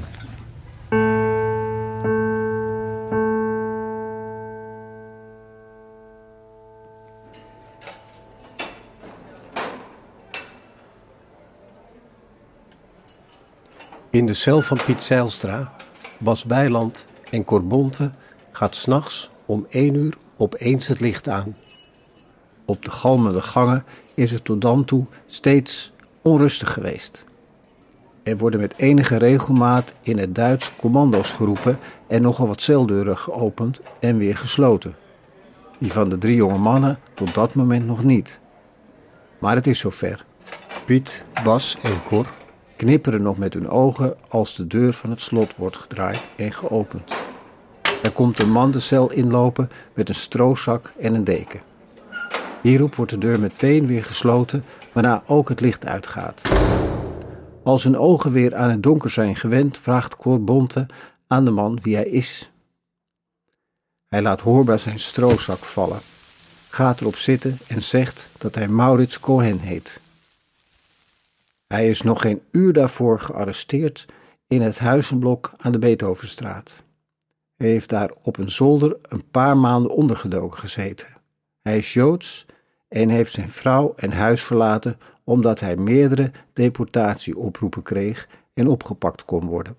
In 14.09 14.25
de 14.25 14.33
cel 14.33 14.61
van 14.61 14.77
Piet 14.85 15.03
Zeilstra, 15.03 15.73
Bas 16.17 16.43
Bijland 16.43 17.07
en 17.33 17.43
Corbonte 17.43 18.11
gaat 18.51 18.75
s'nachts 18.75 19.29
om 19.45 19.65
één 19.69 19.93
uur 19.95 20.17
opeens 20.37 20.87
het 20.87 20.99
licht 20.99 21.29
aan. 21.29 21.55
Op 22.65 22.85
de 22.85 22.91
galmende 22.91 23.41
gangen 23.41 23.83
is 24.13 24.31
het 24.31 24.43
tot 24.43 24.61
dan 24.61 24.85
toe 24.85 25.05
steeds 25.25 25.91
onrustig 26.21 26.73
geweest. 26.73 27.25
Er 28.23 28.37
worden 28.37 28.59
met 28.59 28.73
enige 28.77 29.17
regelmaat 29.17 29.93
in 30.01 30.17
het 30.17 30.35
Duits 30.35 30.71
commando's 30.75 31.31
geroepen 31.31 31.79
en 32.07 32.21
nogal 32.21 32.47
wat 32.47 32.61
celdeuren 32.61 33.17
geopend 33.17 33.81
en 33.99 34.17
weer 34.17 34.37
gesloten. 34.37 34.95
Die 35.77 35.93
van 35.93 36.09
de 36.09 36.17
drie 36.17 36.35
jonge 36.35 36.57
mannen 36.57 36.99
tot 37.13 37.33
dat 37.33 37.53
moment 37.53 37.85
nog 37.85 38.03
niet. 38.03 38.39
Maar 39.39 39.55
het 39.55 39.67
is 39.67 39.79
zover. 39.79 40.25
Piet, 40.85 41.23
Bas 41.43 41.77
en 41.81 42.03
Cor 42.07 42.33
knipperen 42.75 43.21
nog 43.21 43.37
met 43.37 43.53
hun 43.53 43.69
ogen 43.69 44.15
als 44.27 44.55
de 44.55 44.67
deur 44.67 44.93
van 44.93 45.09
het 45.09 45.21
slot 45.21 45.55
wordt 45.55 45.77
gedraaid 45.77 46.29
en 46.35 46.51
geopend. 46.51 47.22
Er 48.03 48.11
komt 48.11 48.39
een 48.39 48.51
man 48.51 48.71
de 48.71 48.79
cel 48.79 49.11
inlopen 49.11 49.69
met 49.93 50.09
een 50.09 50.15
stroozak 50.15 50.93
en 50.99 51.13
een 51.13 51.23
deken. 51.23 51.61
Hierop 52.61 52.95
wordt 52.95 53.11
de 53.11 53.17
deur 53.17 53.39
meteen 53.39 53.87
weer 53.87 54.03
gesloten, 54.05 54.63
waarna 54.93 55.23
ook 55.27 55.49
het 55.49 55.59
licht 55.59 55.85
uitgaat. 55.85 56.41
Als 57.63 57.81
zijn 57.81 57.97
ogen 57.97 58.31
weer 58.31 58.55
aan 58.55 58.69
het 58.69 58.83
donker 58.83 59.09
zijn 59.09 59.35
gewend, 59.35 59.77
vraagt 59.77 60.15
Cor 60.15 60.43
Bonte 60.43 60.85
aan 61.27 61.45
de 61.45 61.51
man 61.51 61.79
wie 61.81 61.95
hij 61.95 62.05
is. 62.05 62.51
Hij 64.07 64.21
laat 64.21 64.41
hoorbaar 64.41 64.79
zijn 64.79 64.99
stroozak 64.99 65.59
vallen, 65.59 65.99
gaat 66.69 67.01
erop 67.01 67.15
zitten 67.15 67.57
en 67.67 67.83
zegt 67.83 68.29
dat 68.37 68.55
hij 68.55 68.67
Maurits 68.67 69.19
Cohen 69.19 69.59
heet. 69.59 69.99
Hij 71.67 71.89
is 71.89 72.01
nog 72.01 72.21
geen 72.21 72.41
uur 72.51 72.73
daarvoor 72.73 73.19
gearresteerd 73.19 74.05
in 74.47 74.61
het 74.61 74.79
huizenblok 74.79 75.51
aan 75.57 75.71
de 75.71 75.79
Beethovenstraat. 75.79 76.83
Heeft 77.63 77.89
daar 77.89 78.11
op 78.21 78.37
een 78.37 78.51
zolder 78.51 78.97
een 79.01 79.23
paar 79.31 79.57
maanden 79.57 79.91
ondergedoken 79.91 80.59
gezeten. 80.59 81.07
Hij 81.61 81.77
is 81.77 81.93
Joods 81.93 82.45
en 82.87 83.09
heeft 83.09 83.33
zijn 83.33 83.49
vrouw 83.49 83.93
en 83.95 84.11
huis 84.11 84.43
verlaten 84.43 84.97
omdat 85.23 85.59
hij 85.59 85.75
meerdere 85.75 86.31
deportatieoproepen 86.53 87.81
kreeg 87.81 88.27
en 88.53 88.67
opgepakt 88.67 89.25
kon 89.25 89.45
worden. 89.45 89.75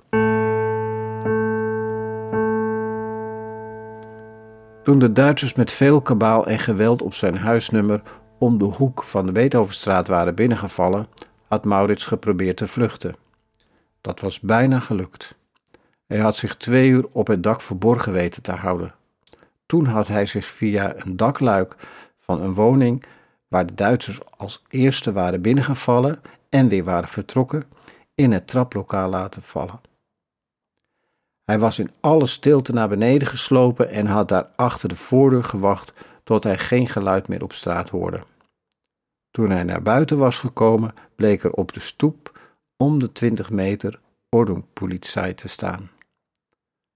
Toen 4.82 4.98
de 4.98 5.12
Duitsers 5.12 5.54
met 5.54 5.72
veel 5.72 6.02
kabaal 6.02 6.46
en 6.46 6.58
geweld 6.58 7.02
op 7.02 7.14
zijn 7.14 7.36
huisnummer 7.36 8.02
om 8.38 8.58
de 8.58 8.64
hoek 8.64 9.04
van 9.04 9.26
de 9.26 9.32
Beethovenstraat 9.32 10.08
waren 10.08 10.34
binnengevallen, 10.34 11.06
had 11.48 11.64
Maurits 11.64 12.06
geprobeerd 12.06 12.56
te 12.56 12.66
vluchten. 12.66 13.16
Dat 14.00 14.20
was 14.20 14.40
bijna 14.40 14.80
gelukt. 14.80 15.42
Hij 16.06 16.18
had 16.18 16.36
zich 16.36 16.56
twee 16.56 16.88
uur 16.88 17.06
op 17.12 17.26
het 17.26 17.42
dak 17.42 17.60
verborgen 17.60 18.12
weten 18.12 18.42
te 18.42 18.52
houden. 18.52 18.94
Toen 19.66 19.86
had 19.86 20.08
hij 20.08 20.26
zich 20.26 20.46
via 20.46 20.94
een 20.96 21.16
dakluik 21.16 21.76
van 22.18 22.40
een 22.40 22.54
woning 22.54 23.04
waar 23.48 23.66
de 23.66 23.74
Duitsers 23.74 24.18
als 24.36 24.64
eerste 24.68 25.12
waren 25.12 25.42
binnengevallen 25.42 26.22
en 26.48 26.68
weer 26.68 26.84
waren 26.84 27.08
vertrokken, 27.08 27.64
in 28.14 28.32
het 28.32 28.48
traplokaal 28.48 29.08
laten 29.08 29.42
vallen. 29.42 29.80
Hij 31.44 31.58
was 31.58 31.78
in 31.78 31.90
alle 32.00 32.26
stilte 32.26 32.72
naar 32.72 32.88
beneden 32.88 33.28
geslopen 33.28 33.90
en 33.90 34.06
had 34.06 34.28
daar 34.28 34.48
achter 34.56 34.88
de 34.88 34.96
voordeur 34.96 35.44
gewacht 35.44 35.92
tot 36.22 36.44
hij 36.44 36.58
geen 36.58 36.88
geluid 36.88 37.28
meer 37.28 37.42
op 37.42 37.52
straat 37.52 37.88
hoorde. 37.88 38.20
Toen 39.30 39.50
hij 39.50 39.64
naar 39.64 39.82
buiten 39.82 40.18
was 40.18 40.38
gekomen, 40.38 40.94
bleek 41.16 41.42
er 41.42 41.52
op 41.52 41.72
de 41.72 41.80
stoep 41.80 42.40
om 42.76 42.98
de 42.98 43.12
twintig 43.12 43.50
meter 43.50 44.00
ordnungspolitie 44.28 45.34
te 45.34 45.48
staan. 45.48 45.90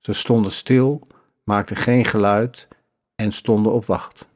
Ze 0.09 0.15
stonden 0.15 0.53
stil, 0.53 1.07
maakten 1.45 1.77
geen 1.77 2.05
geluid 2.05 2.69
en 3.15 3.33
stonden 3.33 3.73
op 3.73 3.87
wacht. 3.87 4.29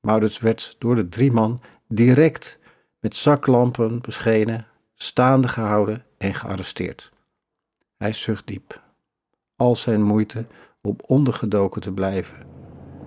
Maurits 0.00 0.38
werd 0.38 0.76
door 0.78 0.94
de 0.94 1.08
drie 1.08 1.32
man 1.32 1.60
direct 1.88 2.58
met 2.98 3.16
zaklampen 3.16 4.00
beschenen, 4.00 4.66
staande 4.94 5.48
gehouden 5.48 6.04
en 6.18 6.34
gearresteerd. 6.34 7.12
Hij 7.96 8.12
zucht 8.12 8.46
diep. 8.46 8.82
Al 9.56 9.76
zijn 9.76 10.02
moeite 10.02 10.46
om 10.82 10.96
ondergedoken 11.06 11.80
te 11.80 11.92
blijven 11.92 12.36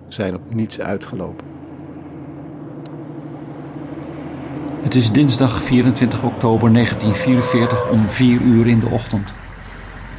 zijn 0.08 0.34
op 0.34 0.54
niets 0.54 0.80
uitgelopen. 0.80 1.46
Het 4.82 4.94
is 4.94 5.12
dinsdag 5.12 5.64
24 5.64 6.24
oktober 6.24 6.72
1944 6.72 7.88
om 7.90 8.08
4 8.08 8.40
uur 8.40 8.66
in 8.66 8.80
de 8.80 8.88
ochtend. 8.88 9.42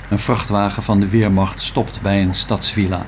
Een 0.09 0.19
vrachtwagen 0.19 0.83
van 0.83 0.99
de 0.99 1.09
Weermacht 1.09 1.61
stopt 1.61 2.01
bij 2.01 2.21
een 2.21 2.35
stadsvilla. 2.35 3.05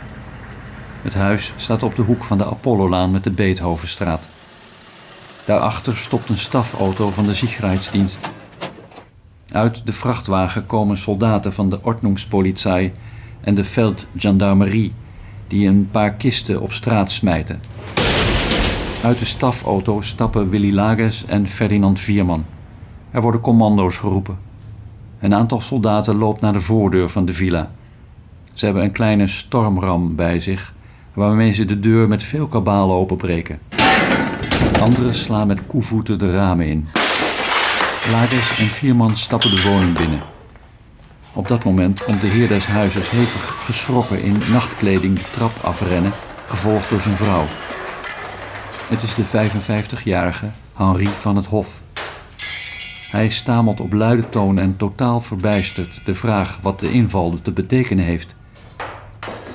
Het 1.02 1.14
huis 1.14 1.54
staat 1.56 1.84
op 1.84 1.96
de 1.96 2.02
hoek 2.02 2.24
van 2.24 2.38
de 2.38 2.46
Apollolaan 2.46 3.12
met 3.12 3.24
de 3.24 3.32
Beethovenstraat. 3.32 4.28
Daarachter 5.46 5.98
stopt 5.98 6.30
een 6.30 6.38
stafauto 6.38 7.10
van 7.12 7.26
de 7.26 7.34
Sicherheidsdienst. 7.34 8.30
Uit 9.52 9.86
de 9.86 9.92
vrachtwagen 9.92 10.66
komen 10.66 10.98
soldaten 10.98 11.54
van 11.54 11.70
de 11.70 11.84
Ordnungspolizei 11.84 12.92
en 13.42 13.56
de 13.56 13.64
Feldgendarmerie 13.64 14.94
die 15.48 15.68
een 15.68 15.90
paar 15.92 16.14
kisten 16.14 16.62
op 16.62 16.74
straat 16.74 17.12
smijten. 17.12 17.60
Uit 19.04 19.20
de 19.20 19.26
stafauto 19.26 20.02
stappen 20.02 20.50
Willy 20.50 20.74
Lages 20.74 21.26
en 21.26 21.48
Ferdinand 21.48 22.00
Vierman. 22.00 22.46
Er 23.12 23.22
worden 23.22 23.42
commando's 23.42 23.98
geroepen. 23.98 24.47
Een 25.20 25.34
aantal 25.34 25.62
soldaten 25.62 26.18
loopt 26.18 26.42
naar 26.42 26.54
de 26.54 26.60
voordeur 26.60 27.10
van 27.10 27.26
de 27.26 27.34
villa. 27.34 27.72
Ze 28.54 28.66
hebben 28.66 28.84
een 28.84 28.92
kleine 28.92 29.28
stormram 29.28 30.16
bij 30.16 30.40
zich, 30.40 30.74
waarmee 31.14 31.54
ze 31.54 31.66
de 31.66 31.80
deur 31.80 32.08
met 32.08 32.24
veel 32.24 32.48
kabaal 32.48 32.92
openbreken. 32.92 33.60
Anderen 34.82 35.16
slaan 35.16 35.48
met 35.48 35.68
koevoeten 35.68 36.20
de 36.20 36.32
ramen 36.32 36.68
in. 36.68 36.88
Lages 38.12 38.60
en 38.60 38.66
Vierman 38.66 39.18
stappen 39.18 39.50
de 39.50 39.62
woning 39.62 39.98
binnen. 39.98 40.20
Op 41.34 41.48
dat 41.48 41.64
moment 41.64 42.04
komt 42.04 42.22
de 42.22 42.28
heer 42.28 42.48
des 42.48 42.66
huizes 42.66 43.10
hevig 43.10 43.66
geschrokken 43.66 44.22
in 44.22 44.38
nachtkleding 44.52 45.16
de 45.16 45.30
trap 45.32 45.52
afrennen, 45.64 46.12
gevolgd 46.48 46.90
door 46.90 47.02
zijn 47.02 47.16
vrouw. 47.16 47.46
Het 48.88 49.04
is 49.04 49.16
de 49.16 49.26
55-jarige 49.26 50.50
Henri 50.74 51.08
van 51.08 51.36
het 51.36 51.46
Hof. 51.46 51.82
Hij 53.08 53.30
stamelt 53.30 53.80
op 53.80 53.93
luide 53.93 54.30
toon 54.30 54.60
en 54.60 54.78
totaal 54.78 55.20
verbijsterd 55.20 56.02
de 56.06 56.15
vraag 56.15 56.60
wat 56.62 56.80
de 56.80 56.91
inval 56.91 57.36
te 57.41 57.52
betekenen 57.52 58.04
heeft. 58.04 58.36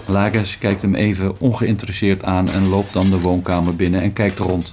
Lages 0.07 0.59
kijkt 0.59 0.83
hem 0.83 0.95
even 0.95 1.41
ongeïnteresseerd 1.41 2.25
aan 2.25 2.49
en 2.49 2.69
loopt 2.69 2.93
dan 2.93 3.11
de 3.11 3.21
woonkamer 3.21 3.77
binnen 3.77 4.03
en 4.03 4.13
kijkt 4.13 4.39
rond. 4.39 4.73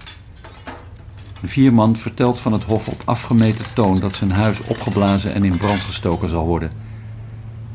De 1.42 1.48
vierman 1.48 1.98
vertelt 1.98 2.40
van 2.40 2.54
het 2.54 2.64
hof 2.64 2.88
op 2.88 3.02
afgemeten 3.06 3.66
toon 3.74 4.00
dat 4.00 4.16
zijn 4.16 4.32
huis 4.32 4.68
opgeblazen 4.68 5.34
en 5.34 5.44
in 5.44 5.58
brand 5.58 5.80
gestoken 5.80 6.30
zal 6.30 6.46
worden. 6.46 6.72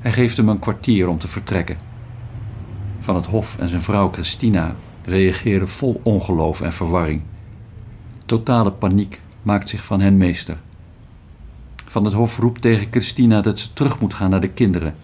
Hij 0.00 0.12
geeft 0.12 0.36
hem 0.36 0.48
een 0.48 0.58
kwartier 0.58 1.08
om 1.08 1.18
te 1.18 1.28
vertrekken. 1.28 1.76
Van 3.00 3.14
het 3.14 3.26
hof 3.26 3.58
en 3.58 3.68
zijn 3.68 3.82
vrouw 3.82 4.10
Christina 4.12 4.74
reageren 5.04 5.68
vol 5.68 6.00
ongeloof 6.02 6.60
en 6.60 6.72
verwarring. 6.72 7.22
Totale 8.26 8.70
paniek 8.72 9.20
maakt 9.42 9.68
zich 9.68 9.84
van 9.84 10.00
hen 10.00 10.16
meester. 10.16 10.56
Van 11.94 12.04
het 12.04 12.12
hof 12.12 12.38
roept 12.38 12.60
tegen 12.60 12.86
Christina 12.90 13.40
dat 13.40 13.58
ze 13.58 13.72
terug 13.72 14.00
moet 14.00 14.14
gaan 14.14 14.30
naar 14.30 14.40
de 14.40 14.48
kinderen. 14.48 14.94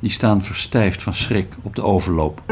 Die 0.00 0.10
staan 0.10 0.44
verstijfd 0.44 1.02
van 1.02 1.14
schrik 1.14 1.54
op 1.62 1.74
de 1.74 1.82
overloop. 1.82 2.42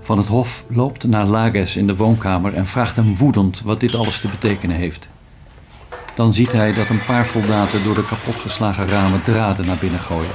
Van 0.00 0.18
het 0.18 0.26
hof 0.26 0.64
loopt 0.68 1.06
naar 1.06 1.26
Lages 1.26 1.76
in 1.76 1.86
de 1.86 1.96
woonkamer 1.96 2.54
en 2.54 2.66
vraagt 2.66 2.96
hem 2.96 3.16
woedend 3.16 3.60
wat 3.60 3.80
dit 3.80 3.94
alles 3.94 4.20
te 4.20 4.28
betekenen 4.28 4.76
heeft. 4.76 5.08
Dan 6.14 6.32
ziet 6.32 6.52
hij 6.52 6.72
dat 6.72 6.88
een 6.88 7.04
paar 7.06 7.24
soldaten 7.24 7.84
door 7.84 7.94
de 7.94 8.06
kapotgeslagen 8.06 8.86
ramen 8.86 9.22
draden 9.22 9.66
naar 9.66 9.78
binnen 9.80 10.00
gooien. 10.00 10.34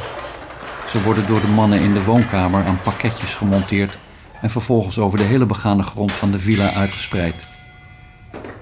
Ze 0.88 1.04
worden 1.04 1.28
door 1.28 1.42
de 1.42 1.48
mannen 1.48 1.80
in 1.80 1.94
de 1.94 2.04
woonkamer 2.04 2.66
aan 2.66 2.82
pakketjes 2.82 3.36
gemonteerd 3.36 3.98
en 4.42 4.50
vervolgens 4.50 5.00
over 5.00 5.18
de 5.18 5.24
hele 5.24 5.46
begane 5.46 5.84
grond 5.84 6.12
van 6.12 6.32
de 6.32 6.40
villa 6.40 6.74
uitgespreid. 6.74 7.58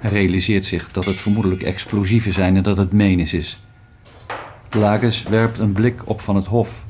Realiseert 0.10 0.66
zich 0.66 0.92
dat 0.92 1.06
het 1.06 1.16
vermoedelijk 1.16 1.62
explosieven 1.62 2.34
zijn 2.34 2.56
en 2.56 2.64
dat 2.64 2.78
het 2.78 2.92
menis 2.92 3.34
is. 3.34 3.60
Lages 4.72 5.24
werpt 5.24 5.58
een 5.58 5.72
blik 5.72 6.02
op 6.10 6.22
van 6.22 6.36
het 6.36 6.46
hof, 6.46 6.86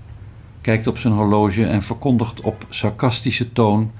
kijkt 0.62 0.88
op 0.88 0.98
zijn 0.98 1.14
horloge 1.14 1.66
en 1.66 1.82
verkondigt 1.82 2.42
op 2.42 2.66
sarcastische 2.70 3.54
toon 3.54 3.92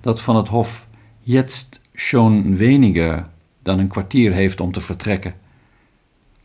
dat 0.00 0.22
van 0.22 0.36
het 0.36 0.48
hof 0.48 0.86
jetzt 1.20 1.80
schon 1.94 2.56
weniger 2.56 3.26
dan 3.62 3.78
een 3.78 3.88
kwartier 3.88 4.32
heeft 4.32 4.60
om 4.60 4.72
te 4.72 4.80
vertrekken. 4.80 5.34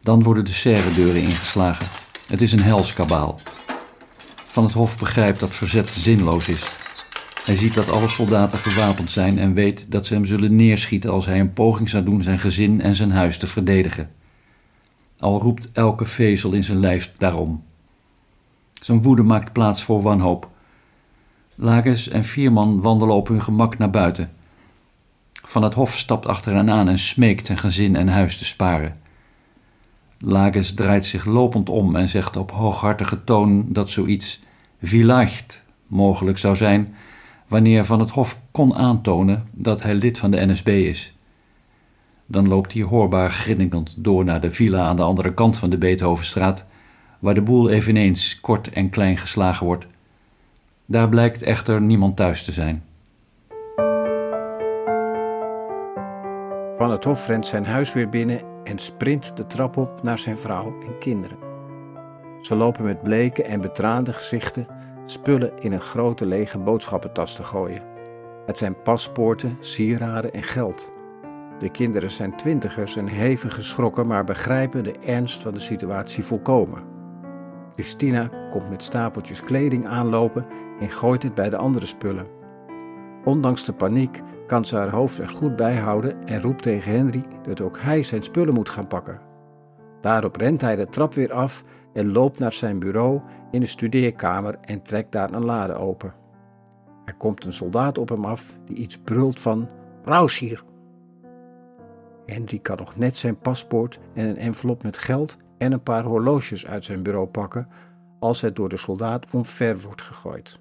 Dan 0.02 0.24
worden 0.24 0.46
de 0.46 0.54
serre-deuren 0.54 1.22
ingeslagen. 1.22 1.88
Het 2.28 2.42
is 2.42 2.52
een 2.52 2.62
helskabaal. 2.64 3.40
Van 4.46 4.64
het 4.64 4.74
hof 4.74 5.00
begrijpt 5.00 5.40
dat 5.40 5.56
verzet 5.56 5.88
zinloos 5.88 6.48
is. 6.48 6.81
Hij 7.46 7.58
ziet 7.58 7.74
dat 7.74 7.92
alle 7.92 8.08
soldaten 8.08 8.60
gewapend 8.60 9.10
zijn 9.10 9.40
en 9.40 9.54
weet 9.54 9.86
dat 9.90 10.06
ze 10.06 10.14
hem 10.14 10.26
zullen 10.26 10.56
neerschieten 10.56 11.12
als 11.12 11.26
hij 11.26 11.40
een 11.40 11.54
poging 11.54 11.90
zou 11.90 12.04
doen 12.04 12.22
zijn 12.22 12.40
gezin 12.40 12.82
en 12.82 12.96
zijn 12.96 13.12
huis 13.12 13.38
te 13.38 13.48
verdedigen. 13.48 14.12
Al 15.20 15.42
roept 15.42 15.72
elke 15.72 16.06
vezel 16.06 16.52
in 16.52 16.64
zijn 16.64 16.80
lijf 16.80 17.14
daarom. 17.18 17.64
Zijn 18.72 19.02
woede 19.02 19.24
maakt 19.24 19.54
plaats 19.54 19.84
voor 19.84 20.02
wanhoop. 20.02 20.50
Lages 21.56 22.10
en 22.10 22.24
Vierman 22.24 22.82
wandelen 22.82 23.16
op 23.16 23.28
hun 23.28 23.42
gemak 23.42 23.78
naar 23.78 23.90
buiten. 23.90 24.32
Van 25.32 25.64
het 25.64 25.74
hof 25.74 25.98
stapt 25.98 26.26
achter 26.26 26.54
hen 26.54 26.70
aan 26.70 26.88
en 26.88 27.00
smeekt 27.00 27.46
zijn 27.46 27.58
gezin 27.58 27.96
en 27.96 28.08
huis 28.08 28.38
te 28.38 28.46
sparen. 28.46 29.00
Lages 30.20 30.74
draait 30.74 31.06
zich 31.06 31.26
lopend 31.26 31.70
om 31.70 31.96
en 31.96 32.10
zegt 32.10 32.38
op 32.38 32.52
hooghartige 32.52 33.24
toon 33.24 33.66
dat 33.70 33.90
zoiets 33.90 34.42
vielleicht 34.82 35.64
mogelijk 35.88 36.38
zou 36.38 36.56
zijn 36.56 36.96
wanneer 37.52 37.86
Van 37.86 38.00
het 38.00 38.10
Hof 38.10 38.40
kon 38.52 38.76
aantonen 38.76 39.48
dat 39.52 39.82
hij 39.82 39.94
lid 39.94 40.18
van 40.18 40.32
de 40.32 40.46
NSB 40.46 40.68
is. 40.68 41.14
Dan 42.26 42.48
loopt 42.48 42.74
hij 42.74 42.82
hoorbaar 42.82 43.32
grinnikend 43.32 44.04
door 44.04 44.24
naar 44.24 44.42
de 44.42 44.52
villa 44.52 44.82
aan 44.82 44.96
de 44.96 45.02
andere 45.02 45.34
kant 45.34 45.58
van 45.58 45.70
de 45.70 45.78
Beethovenstraat, 45.78 46.66
waar 47.20 47.34
de 47.34 47.42
boel 47.42 47.70
eveneens 47.70 48.40
kort 48.40 48.70
en 48.70 48.90
klein 48.90 49.18
geslagen 49.18 49.66
wordt. 49.66 49.88
Daar 50.86 51.10
blijkt 51.10 51.42
echter 51.42 51.82
niemand 51.82 52.16
thuis 52.16 52.44
te 52.44 52.52
zijn. 52.52 52.84
Van 56.78 56.92
het 56.92 57.04
Hof 57.04 57.28
rent 57.28 57.48
zijn 57.48 57.66
huis 57.66 57.94
weer 57.94 58.10
binnen 58.10 58.42
en 58.64 58.80
sprint 58.80 59.38
de 59.38 59.48
trap 59.48 59.78
op 59.78 60.04
naar 60.04 60.20
zijn 60.20 60.38
vrouw 60.38 60.80
en 60.86 60.98
kinderen. 61.00 61.38
Ze 62.42 62.56
lopen 62.56 62.84
met 62.84 63.04
bleke 63.04 63.44
en 63.44 63.62
betraande 63.62 64.14
gezichten 64.14 64.68
spullen 65.12 65.52
in 65.60 65.72
een 65.72 65.82
grote 65.82 66.26
lege 66.26 66.60
boodschappentas 66.60 67.36
te 67.36 67.44
gooien. 67.44 67.84
Het 68.46 68.58
zijn 68.58 68.82
paspoorten, 68.82 69.58
sieraden 69.60 70.34
en 70.34 70.44
geld. 70.44 70.92
De 71.60 71.70
kinderen 71.70 72.12
zijn 72.12 72.38
twintigers 72.38 72.96
en 72.96 73.08
hevig 73.08 73.54
geschrokken, 73.54 74.08
maar 74.08 74.24
begrijpen 74.24 74.84
de 74.84 75.00
ernst 75.00 75.42
van 75.42 75.54
de 75.54 75.60
situatie 75.60 76.24
volkomen. 76.24 76.84
Christina 77.76 78.30
komt 78.52 78.70
met 78.70 78.84
stapeltjes 78.84 79.44
kleding 79.44 79.88
aanlopen 79.88 80.46
en 80.80 80.90
gooit 80.90 81.24
het 81.24 81.34
bij 81.34 81.50
de 81.50 81.58
andere 81.58 81.86
spullen. 81.86 82.28
Ondanks 83.24 83.66
de 83.66 83.74
paniek 83.74 84.22
kan 84.48 84.66
ze 84.66 84.76
haar 84.76 84.90
hoofd 84.90 85.18
er 85.18 85.30
goed 85.30 85.56
bij 85.56 85.76
houden 85.76 86.24
en 86.26 86.42
roept 86.42 86.64
tegen 86.64 86.92
Henry 86.92 87.24
dat 87.44 87.62
ook 87.62 87.80
hij 87.80 88.04
zijn 88.04 88.24
spullen 88.24 88.54
moet 88.54 88.70
gaan 88.70 88.88
pakken. 88.88 89.22
Daarop 90.02 90.36
rent 90.36 90.62
hij 90.62 90.76
de 90.76 90.88
trap 90.88 91.14
weer 91.14 91.34
af 91.34 91.64
en 91.94 92.12
loopt 92.12 92.40
naar 92.40 92.54
zijn 92.54 92.80
bureau 92.80 93.22
in 93.52 93.62
de 93.62 93.68
studeerkamer 93.68 94.58
en 94.62 94.82
trekt 94.82 95.12
daar 95.12 95.34
een 95.34 95.46
lade 95.46 95.74
open. 95.74 96.14
Er 97.06 97.16
komt 97.16 97.46
een 97.46 97.54
soldaat 97.54 97.98
op 97.98 98.10
hem 98.10 98.26
af 98.26 98.58
die 98.66 98.76
iets 98.76 98.98
brult 98.98 99.40
van 99.40 99.70
Raus 100.04 100.40
hier. 100.40 100.64
Henry 102.26 102.60
kan 102.60 102.78
nog 102.78 102.96
net 102.96 103.18
zijn 103.18 103.40
paspoort 103.40 104.00
en 104.14 104.28
een 104.28 104.38
envelop 104.38 104.84
met 104.84 104.98
geld 104.98 105.38
en 105.58 105.72
een 105.72 105.84
paar 105.84 106.04
horloges 106.04 106.68
uit 106.68 106.86
zijn 106.86 107.04
bureau 107.04 107.28
pakken 107.28 107.68
als 108.20 108.42
het 108.42 108.56
door 108.56 108.70
de 108.70 108.78
soldaat 108.78 109.26
omver 109.32 109.80
wordt 109.80 110.02
gegooid. 110.02 110.60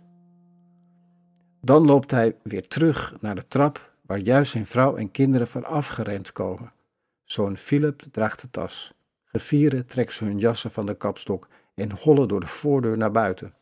Dan 1.61 1.87
loopt 1.87 2.11
hij 2.11 2.37
weer 2.43 2.69
terug 2.69 3.17
naar 3.21 3.35
de 3.35 3.49
trap 3.49 3.95
waar 4.07 4.19
juist 4.19 4.51
zijn 4.51 4.67
vrouw 4.67 4.97
en 4.97 5.11
kinderen 5.11 5.49
van 5.49 5.65
afgerend 5.65 6.33
komen. 6.33 6.73
Zoon 7.25 7.57
Philip 7.57 8.03
draagt 8.11 8.41
de 8.41 8.51
tas. 8.51 8.95
Gevieren 9.33 9.87
trekken 9.87 10.15
ze 10.15 10.25
hun 10.25 10.39
jassen 10.39 10.71
van 10.71 10.87
de 10.87 10.95
kapstok 10.95 11.49
en 11.75 11.91
hollen 11.93 12.29
door 12.29 12.41
de 12.41 12.47
voordeur 12.47 12.97
naar 12.97 13.11
buiten. 13.11 13.55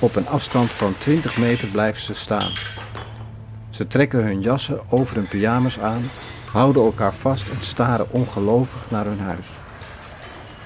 Op 0.00 0.16
een 0.16 0.26
afstand 0.26 0.70
van 0.70 0.98
20 0.98 1.38
meter 1.38 1.68
blijven 1.68 2.02
ze 2.02 2.14
staan. 2.14 2.52
Ze 3.70 3.86
trekken 3.86 4.24
hun 4.24 4.40
jassen 4.40 4.90
over 4.90 5.16
hun 5.16 5.28
pyjamas 5.28 5.80
aan, 5.80 6.02
houden 6.50 6.82
elkaar 6.82 7.14
vast 7.14 7.48
en 7.48 7.62
staren 7.62 8.10
ongelovig 8.10 8.90
naar 8.90 9.04
hun 9.04 9.20
huis. 9.20 9.48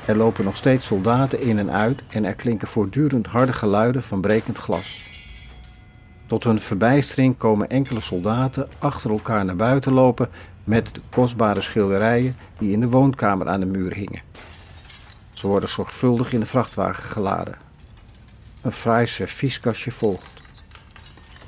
Er 0.07 0.17
lopen 0.17 0.45
nog 0.45 0.57
steeds 0.57 0.87
soldaten 0.87 1.41
in 1.41 1.59
en 1.59 1.71
uit 1.71 2.03
en 2.09 2.25
er 2.25 2.35
klinken 2.35 2.69
voortdurend 2.69 3.27
harde 3.27 3.53
geluiden 3.53 4.03
van 4.03 4.21
brekend 4.21 4.59
glas. 4.59 5.10
Tot 6.31 6.45
hun 6.45 6.61
verbijstering 6.61 7.37
komen 7.37 7.71
enkele 7.71 8.01
soldaten 8.01 8.69
achter 8.79 9.11
elkaar 9.11 9.45
naar 9.45 9.57
buiten 9.57 9.93
lopen 9.93 10.29
met 10.65 10.95
de 10.95 11.01
kostbare 11.11 11.61
schilderijen 11.61 12.37
die 12.59 12.71
in 12.71 12.81
de 12.81 12.89
woonkamer 12.89 13.49
aan 13.49 13.61
de 13.61 13.67
muur 13.67 13.95
hingen. 13.95 14.23
Ze 15.33 15.47
worden 15.47 15.69
zorgvuldig 15.69 16.33
in 16.33 16.41
de 16.41 16.47
vrachtwagen 16.47 17.03
geladen. 17.03 17.55
Een 18.61 18.73
fraai 18.73 19.07
servieskastje 19.07 19.91
volgt. 19.91 20.43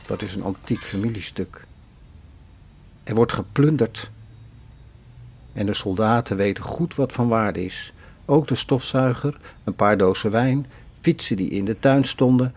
Dat 0.06 0.22
is 0.22 0.34
een 0.34 0.42
antiek 0.44 0.82
familiestuk. 0.82 1.64
Er 3.04 3.14
wordt 3.14 3.32
geplunderd. 3.32 4.10
En 5.52 5.66
de 5.66 5.74
soldaten 5.74 6.36
weten 6.36 6.64
goed 6.64 6.94
wat 6.94 7.12
van 7.12 7.28
waarde 7.28 7.64
is. 7.64 7.92
Ook 8.24 8.48
de 8.48 8.54
stofzuiger, 8.54 9.36
een 9.64 9.76
paar 9.76 9.96
dozen 9.96 10.30
wijn, 10.30 10.66
fietsen 11.00 11.36
die 11.36 11.50
in 11.50 11.64
de 11.64 11.78
tuin 11.78 12.04
stonden 12.04 12.54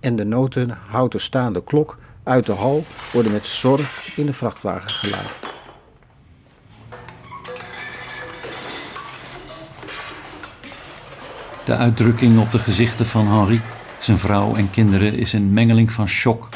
en 0.00 0.16
de 0.16 0.24
noten 0.24 0.78
houten 0.86 1.20
staande 1.20 1.64
klok 1.64 1.98
uit 2.22 2.46
de 2.46 2.52
hal 2.52 2.84
worden 3.12 3.32
met 3.32 3.46
zorg 3.46 4.16
in 4.16 4.26
de 4.26 4.32
vrachtwagen 4.32 4.90
geladen. 4.90 5.30
De 11.64 11.76
uitdrukking 11.76 12.38
op 12.38 12.52
de 12.52 12.58
gezichten 12.58 13.06
van 13.06 13.26
Henri, 13.26 13.60
zijn 14.00 14.18
vrouw 14.18 14.54
en 14.54 14.70
kinderen 14.70 15.14
is 15.14 15.32
een 15.32 15.52
mengeling 15.52 15.92
van 15.92 16.08
shock, 16.08 16.48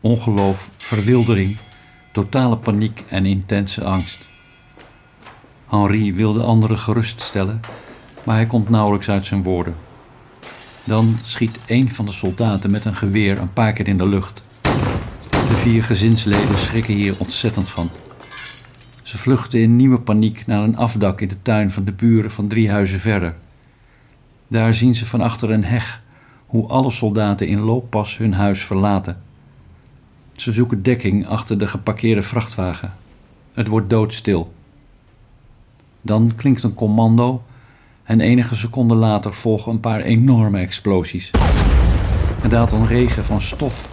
ongeloof, 0.00 0.68
verwildering, 0.76 1.56
totale 2.12 2.56
paniek 2.56 3.04
en 3.08 3.26
intense 3.26 3.84
angst. 3.84 4.28
Henri 5.68 6.14
wil 6.14 6.32
de 6.32 6.42
anderen 6.42 6.78
geruststellen, 6.78 7.60
maar 8.22 8.36
hij 8.36 8.46
komt 8.46 8.68
nauwelijks 8.68 9.08
uit 9.08 9.26
zijn 9.26 9.42
woorden. 9.42 9.87
Dan 10.88 11.16
schiet 11.22 11.58
een 11.66 11.90
van 11.90 12.06
de 12.06 12.12
soldaten 12.12 12.70
met 12.70 12.84
een 12.84 12.94
geweer 12.94 13.38
een 13.38 13.52
paar 13.52 13.72
keer 13.72 13.88
in 13.88 13.96
de 13.96 14.08
lucht. 14.08 14.42
De 15.30 15.56
vier 15.56 15.82
gezinsleden 15.82 16.58
schrikken 16.58 16.94
hier 16.94 17.14
ontzettend 17.18 17.68
van. 17.68 17.90
Ze 19.02 19.18
vluchten 19.18 19.60
in 19.60 19.76
nieuwe 19.76 20.00
paniek 20.00 20.46
naar 20.46 20.62
een 20.62 20.76
afdak 20.76 21.20
in 21.20 21.28
de 21.28 21.42
tuin 21.42 21.70
van 21.70 21.84
de 21.84 21.92
buren 21.92 22.30
van 22.30 22.48
drie 22.48 22.70
huizen 22.70 23.00
verder. 23.00 23.34
Daar 24.46 24.74
zien 24.74 24.94
ze 24.94 25.06
van 25.06 25.20
achter 25.20 25.50
een 25.50 25.64
heg 25.64 26.02
hoe 26.46 26.68
alle 26.68 26.90
soldaten 26.90 27.48
in 27.48 27.58
looppas 27.60 28.16
hun 28.16 28.32
huis 28.32 28.64
verlaten. 28.64 29.22
Ze 30.36 30.52
zoeken 30.52 30.82
dekking 30.82 31.26
achter 31.26 31.58
de 31.58 31.66
geparkeerde 31.66 32.22
vrachtwagen. 32.22 32.92
Het 33.52 33.68
wordt 33.68 33.90
doodstil. 33.90 34.52
Dan 36.00 36.32
klinkt 36.36 36.62
een 36.62 36.74
commando 36.74 37.42
en 38.08 38.20
enige 38.20 38.54
seconden 38.54 38.96
later 38.96 39.34
volgen 39.34 39.72
een 39.72 39.80
paar 39.80 40.00
enorme 40.00 40.60
explosies. 40.60 41.30
Er 42.42 42.48
daalt 42.48 42.72
een 42.72 42.86
regen 42.86 43.24
van 43.24 43.42
stof, 43.42 43.88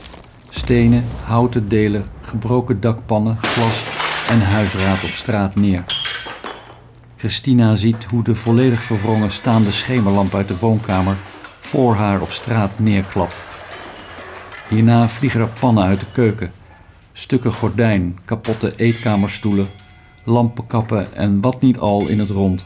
stenen, 0.50 1.04
houten 1.24 1.70
delen, 1.70 2.06
gebroken 2.22 2.82
dakpannen, 2.82 3.38
glas 3.42 3.88
en 4.30 4.42
huisraad 4.42 5.04
op 5.04 5.10
straat 5.10 5.56
neer. 5.56 5.84
Christina 7.16 7.76
ziet 7.76 8.04
hoe 8.04 8.24
de 8.24 8.36
volledig 8.36 8.84
verwrongen 8.84 9.32
staande 9.32 9.72
schemerlamp 9.72 10.34
uit 10.34 10.48
de 10.48 10.58
woonkamer 10.60 11.16
voor 11.60 11.96
haar 11.96 12.22
op 12.22 12.32
straat 12.32 12.80
neerklapt. 12.80 13.42
Hierna 14.70 15.10
vliegen 15.10 15.42
er 15.42 15.50
pannen 15.60 15.84
uit 15.84 16.00
de 16.00 16.12
keuken, 16.14 16.52
stukken 17.14 17.54
gordijn, 17.54 18.18
kapotte 18.26 18.74
eetkamerstoelen, 18.76 19.68
lampenkappen 20.24 21.16
en 21.16 21.42
wat 21.42 21.62
niet 21.62 21.78
al 21.78 22.08
in 22.08 22.20
het 22.20 22.30
rond. 22.30 22.66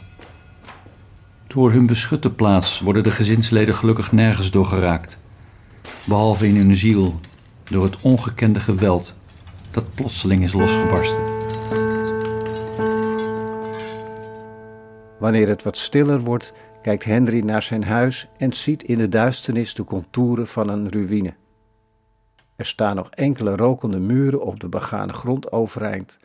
Door 1.54 1.72
hun 1.72 1.86
beschutte 1.86 2.32
plaats 2.32 2.80
worden 2.80 3.02
de 3.02 3.10
gezinsleden 3.10 3.74
gelukkig 3.74 4.12
nergens 4.12 4.50
door 4.50 4.64
geraakt, 4.64 5.18
behalve 6.04 6.46
in 6.46 6.56
hun 6.56 6.76
ziel 6.76 7.20
door 7.64 7.82
het 7.82 8.00
ongekende 8.00 8.60
geweld 8.60 9.14
dat 9.70 9.94
plotseling 9.94 10.42
is 10.42 10.52
losgebarsten. 10.52 11.22
Wanneer 15.18 15.48
het 15.48 15.62
wat 15.62 15.76
stiller 15.76 16.20
wordt, 16.20 16.52
kijkt 16.82 17.04
Henry 17.04 17.40
naar 17.40 17.62
zijn 17.62 17.84
huis 17.84 18.28
en 18.36 18.52
ziet 18.52 18.82
in 18.82 18.98
de 18.98 19.08
duisternis 19.08 19.74
de 19.74 19.84
contouren 19.84 20.46
van 20.46 20.68
een 20.68 20.88
ruïne. 20.88 21.34
Er 22.56 22.66
staan 22.66 22.96
nog 22.96 23.10
enkele 23.10 23.56
rokende 23.56 23.98
muren 23.98 24.42
op 24.42 24.60
de 24.60 24.68
begane 24.68 25.12
grond 25.12 25.52
overeind, 25.52 26.18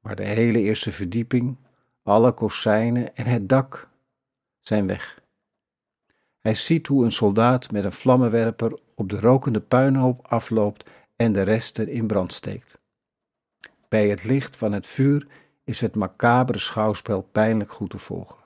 maar 0.00 0.16
de 0.16 0.26
hele 0.26 0.60
eerste 0.60 0.92
verdieping, 0.92 1.56
alle 2.02 2.32
kozijnen 2.32 3.16
en 3.16 3.24
het 3.26 3.48
dak 3.48 3.92
zijn 4.68 4.86
weg. 4.86 5.22
Hij 6.40 6.54
ziet 6.54 6.86
hoe 6.86 7.04
een 7.04 7.12
soldaat 7.12 7.70
met 7.70 7.84
een 7.84 7.92
vlammenwerper 7.92 8.78
op 8.94 9.08
de 9.08 9.20
rokende 9.20 9.60
puinhoop 9.60 10.26
afloopt 10.26 10.90
en 11.16 11.32
de 11.32 11.42
resten 11.42 11.88
in 11.88 12.06
brand 12.06 12.32
steekt. 12.32 12.78
Bij 13.88 14.08
het 14.08 14.24
licht 14.24 14.56
van 14.56 14.72
het 14.72 14.86
vuur 14.86 15.26
is 15.64 15.80
het 15.80 15.94
macabere 15.94 16.58
schouwspel 16.58 17.22
pijnlijk 17.22 17.72
goed 17.72 17.90
te 17.90 17.98
volgen. 17.98 18.42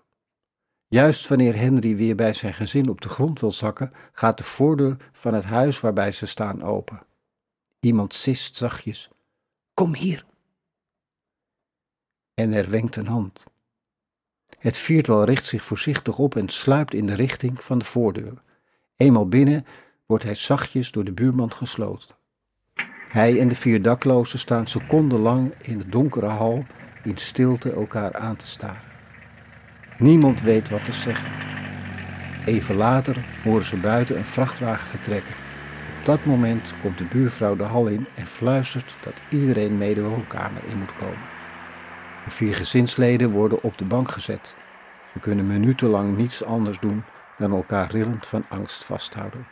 Juist 0.88 1.28
wanneer 1.28 1.56
Henry 1.56 1.96
weer 1.96 2.16
bij 2.16 2.32
zijn 2.32 2.54
gezin 2.54 2.88
op 2.88 3.00
de 3.00 3.08
grond 3.08 3.40
wil 3.40 3.52
zakken, 3.52 3.92
gaat 4.12 4.38
de 4.38 4.44
voordeur 4.44 4.96
van 5.12 5.34
het 5.34 5.44
huis 5.44 5.80
waarbij 5.80 6.12
ze 6.12 6.26
staan 6.26 6.62
open. 6.62 7.02
Iemand 7.80 8.14
sist 8.14 8.56
zachtjes: 8.56 9.10
Kom 9.74 9.94
hier. 9.94 10.24
En 12.34 12.52
er 12.52 12.70
wenkt 12.70 12.96
een 12.96 13.06
hand. 13.06 13.46
Het 14.58 14.76
viertal 14.76 15.24
richt 15.24 15.44
zich 15.44 15.64
voorzichtig 15.64 16.18
op 16.18 16.36
en 16.36 16.48
sluipt 16.48 16.94
in 16.94 17.06
de 17.06 17.14
richting 17.14 17.64
van 17.64 17.78
de 17.78 17.84
voordeur. 17.84 18.42
Eenmaal 18.96 19.28
binnen 19.28 19.66
wordt 20.06 20.24
hij 20.24 20.34
zachtjes 20.34 20.90
door 20.90 21.04
de 21.04 21.12
buurman 21.12 21.52
gesloten. 21.52 22.16
Hij 23.08 23.40
en 23.40 23.48
de 23.48 23.54
vier 23.54 23.82
daklozen 23.82 24.38
staan 24.38 24.66
secondenlang 24.66 25.54
in 25.62 25.78
de 25.78 25.88
donkere 25.88 26.26
hal 26.26 26.64
in 27.04 27.16
stilte 27.16 27.72
elkaar 27.72 28.16
aan 28.16 28.36
te 28.36 28.46
staren. 28.46 28.82
Niemand 29.98 30.42
weet 30.42 30.68
wat 30.68 30.84
te 30.84 30.92
zeggen. 30.92 31.30
Even 32.44 32.74
later 32.74 33.40
horen 33.44 33.64
ze 33.64 33.76
buiten 33.76 34.16
een 34.16 34.26
vrachtwagen 34.26 34.86
vertrekken. 34.86 35.34
Op 35.98 36.04
dat 36.04 36.24
moment 36.24 36.74
komt 36.82 36.98
de 36.98 37.04
buurvrouw 37.04 37.56
de 37.56 37.64
hal 37.64 37.86
in 37.86 38.06
en 38.14 38.26
fluistert 38.26 38.96
dat 39.00 39.20
iedereen 39.30 39.78
mee 39.78 39.94
de 39.94 40.02
woonkamer 40.02 40.64
in 40.64 40.78
moet 40.78 40.94
komen. 40.94 41.37
De 42.24 42.30
vier 42.30 42.54
gezinsleden 42.54 43.30
worden 43.30 43.62
op 43.62 43.78
de 43.78 43.84
bank 43.84 44.10
gezet. 44.10 44.54
Ze 45.12 45.18
kunnen 45.18 45.46
minutenlang 45.46 46.16
niets 46.16 46.44
anders 46.44 46.78
doen 46.78 47.04
dan 47.38 47.52
elkaar 47.52 47.90
rillend 47.90 48.26
van 48.26 48.44
angst 48.48 48.84
vasthouden. 48.84 49.46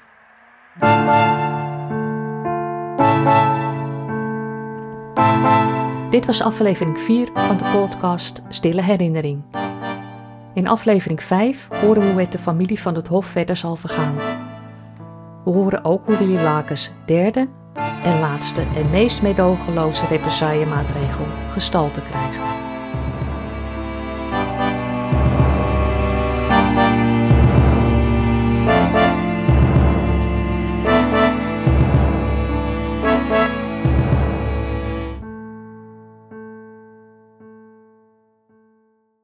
Dit 6.11 6.27
was 6.27 6.43
aflevering 6.43 7.01
4 7.01 7.29
van 7.35 7.57
de 7.57 7.65
podcast 7.65 8.43
Stille 8.49 8.83
Herinnering. 8.83 9.45
In 10.55 10.67
aflevering 10.67 11.23
5 11.23 11.69
horen 11.71 12.03
we 12.03 12.11
hoe 12.11 12.21
het 12.21 12.33
de 12.33 12.39
familie 12.39 12.81
van 12.81 12.95
het 12.95 13.09
Hof 13.09 13.27
verder 13.27 13.57
zal 13.57 13.77
vergaan. 13.77 14.15
We 15.45 15.51
horen 15.51 15.85
ook 15.85 16.07
hoe 16.07 16.17
Willy 16.17 16.43
Lakens 16.43 16.93
derde 17.07 17.49
en 18.07 18.21
laatste 18.21 18.63
en 18.75 18.91
meest 18.91 19.23
meedogenloze 19.23 20.07
represaillemaatregel 20.07 21.27
gestalte 21.51 22.01
krijgt. 22.01 22.66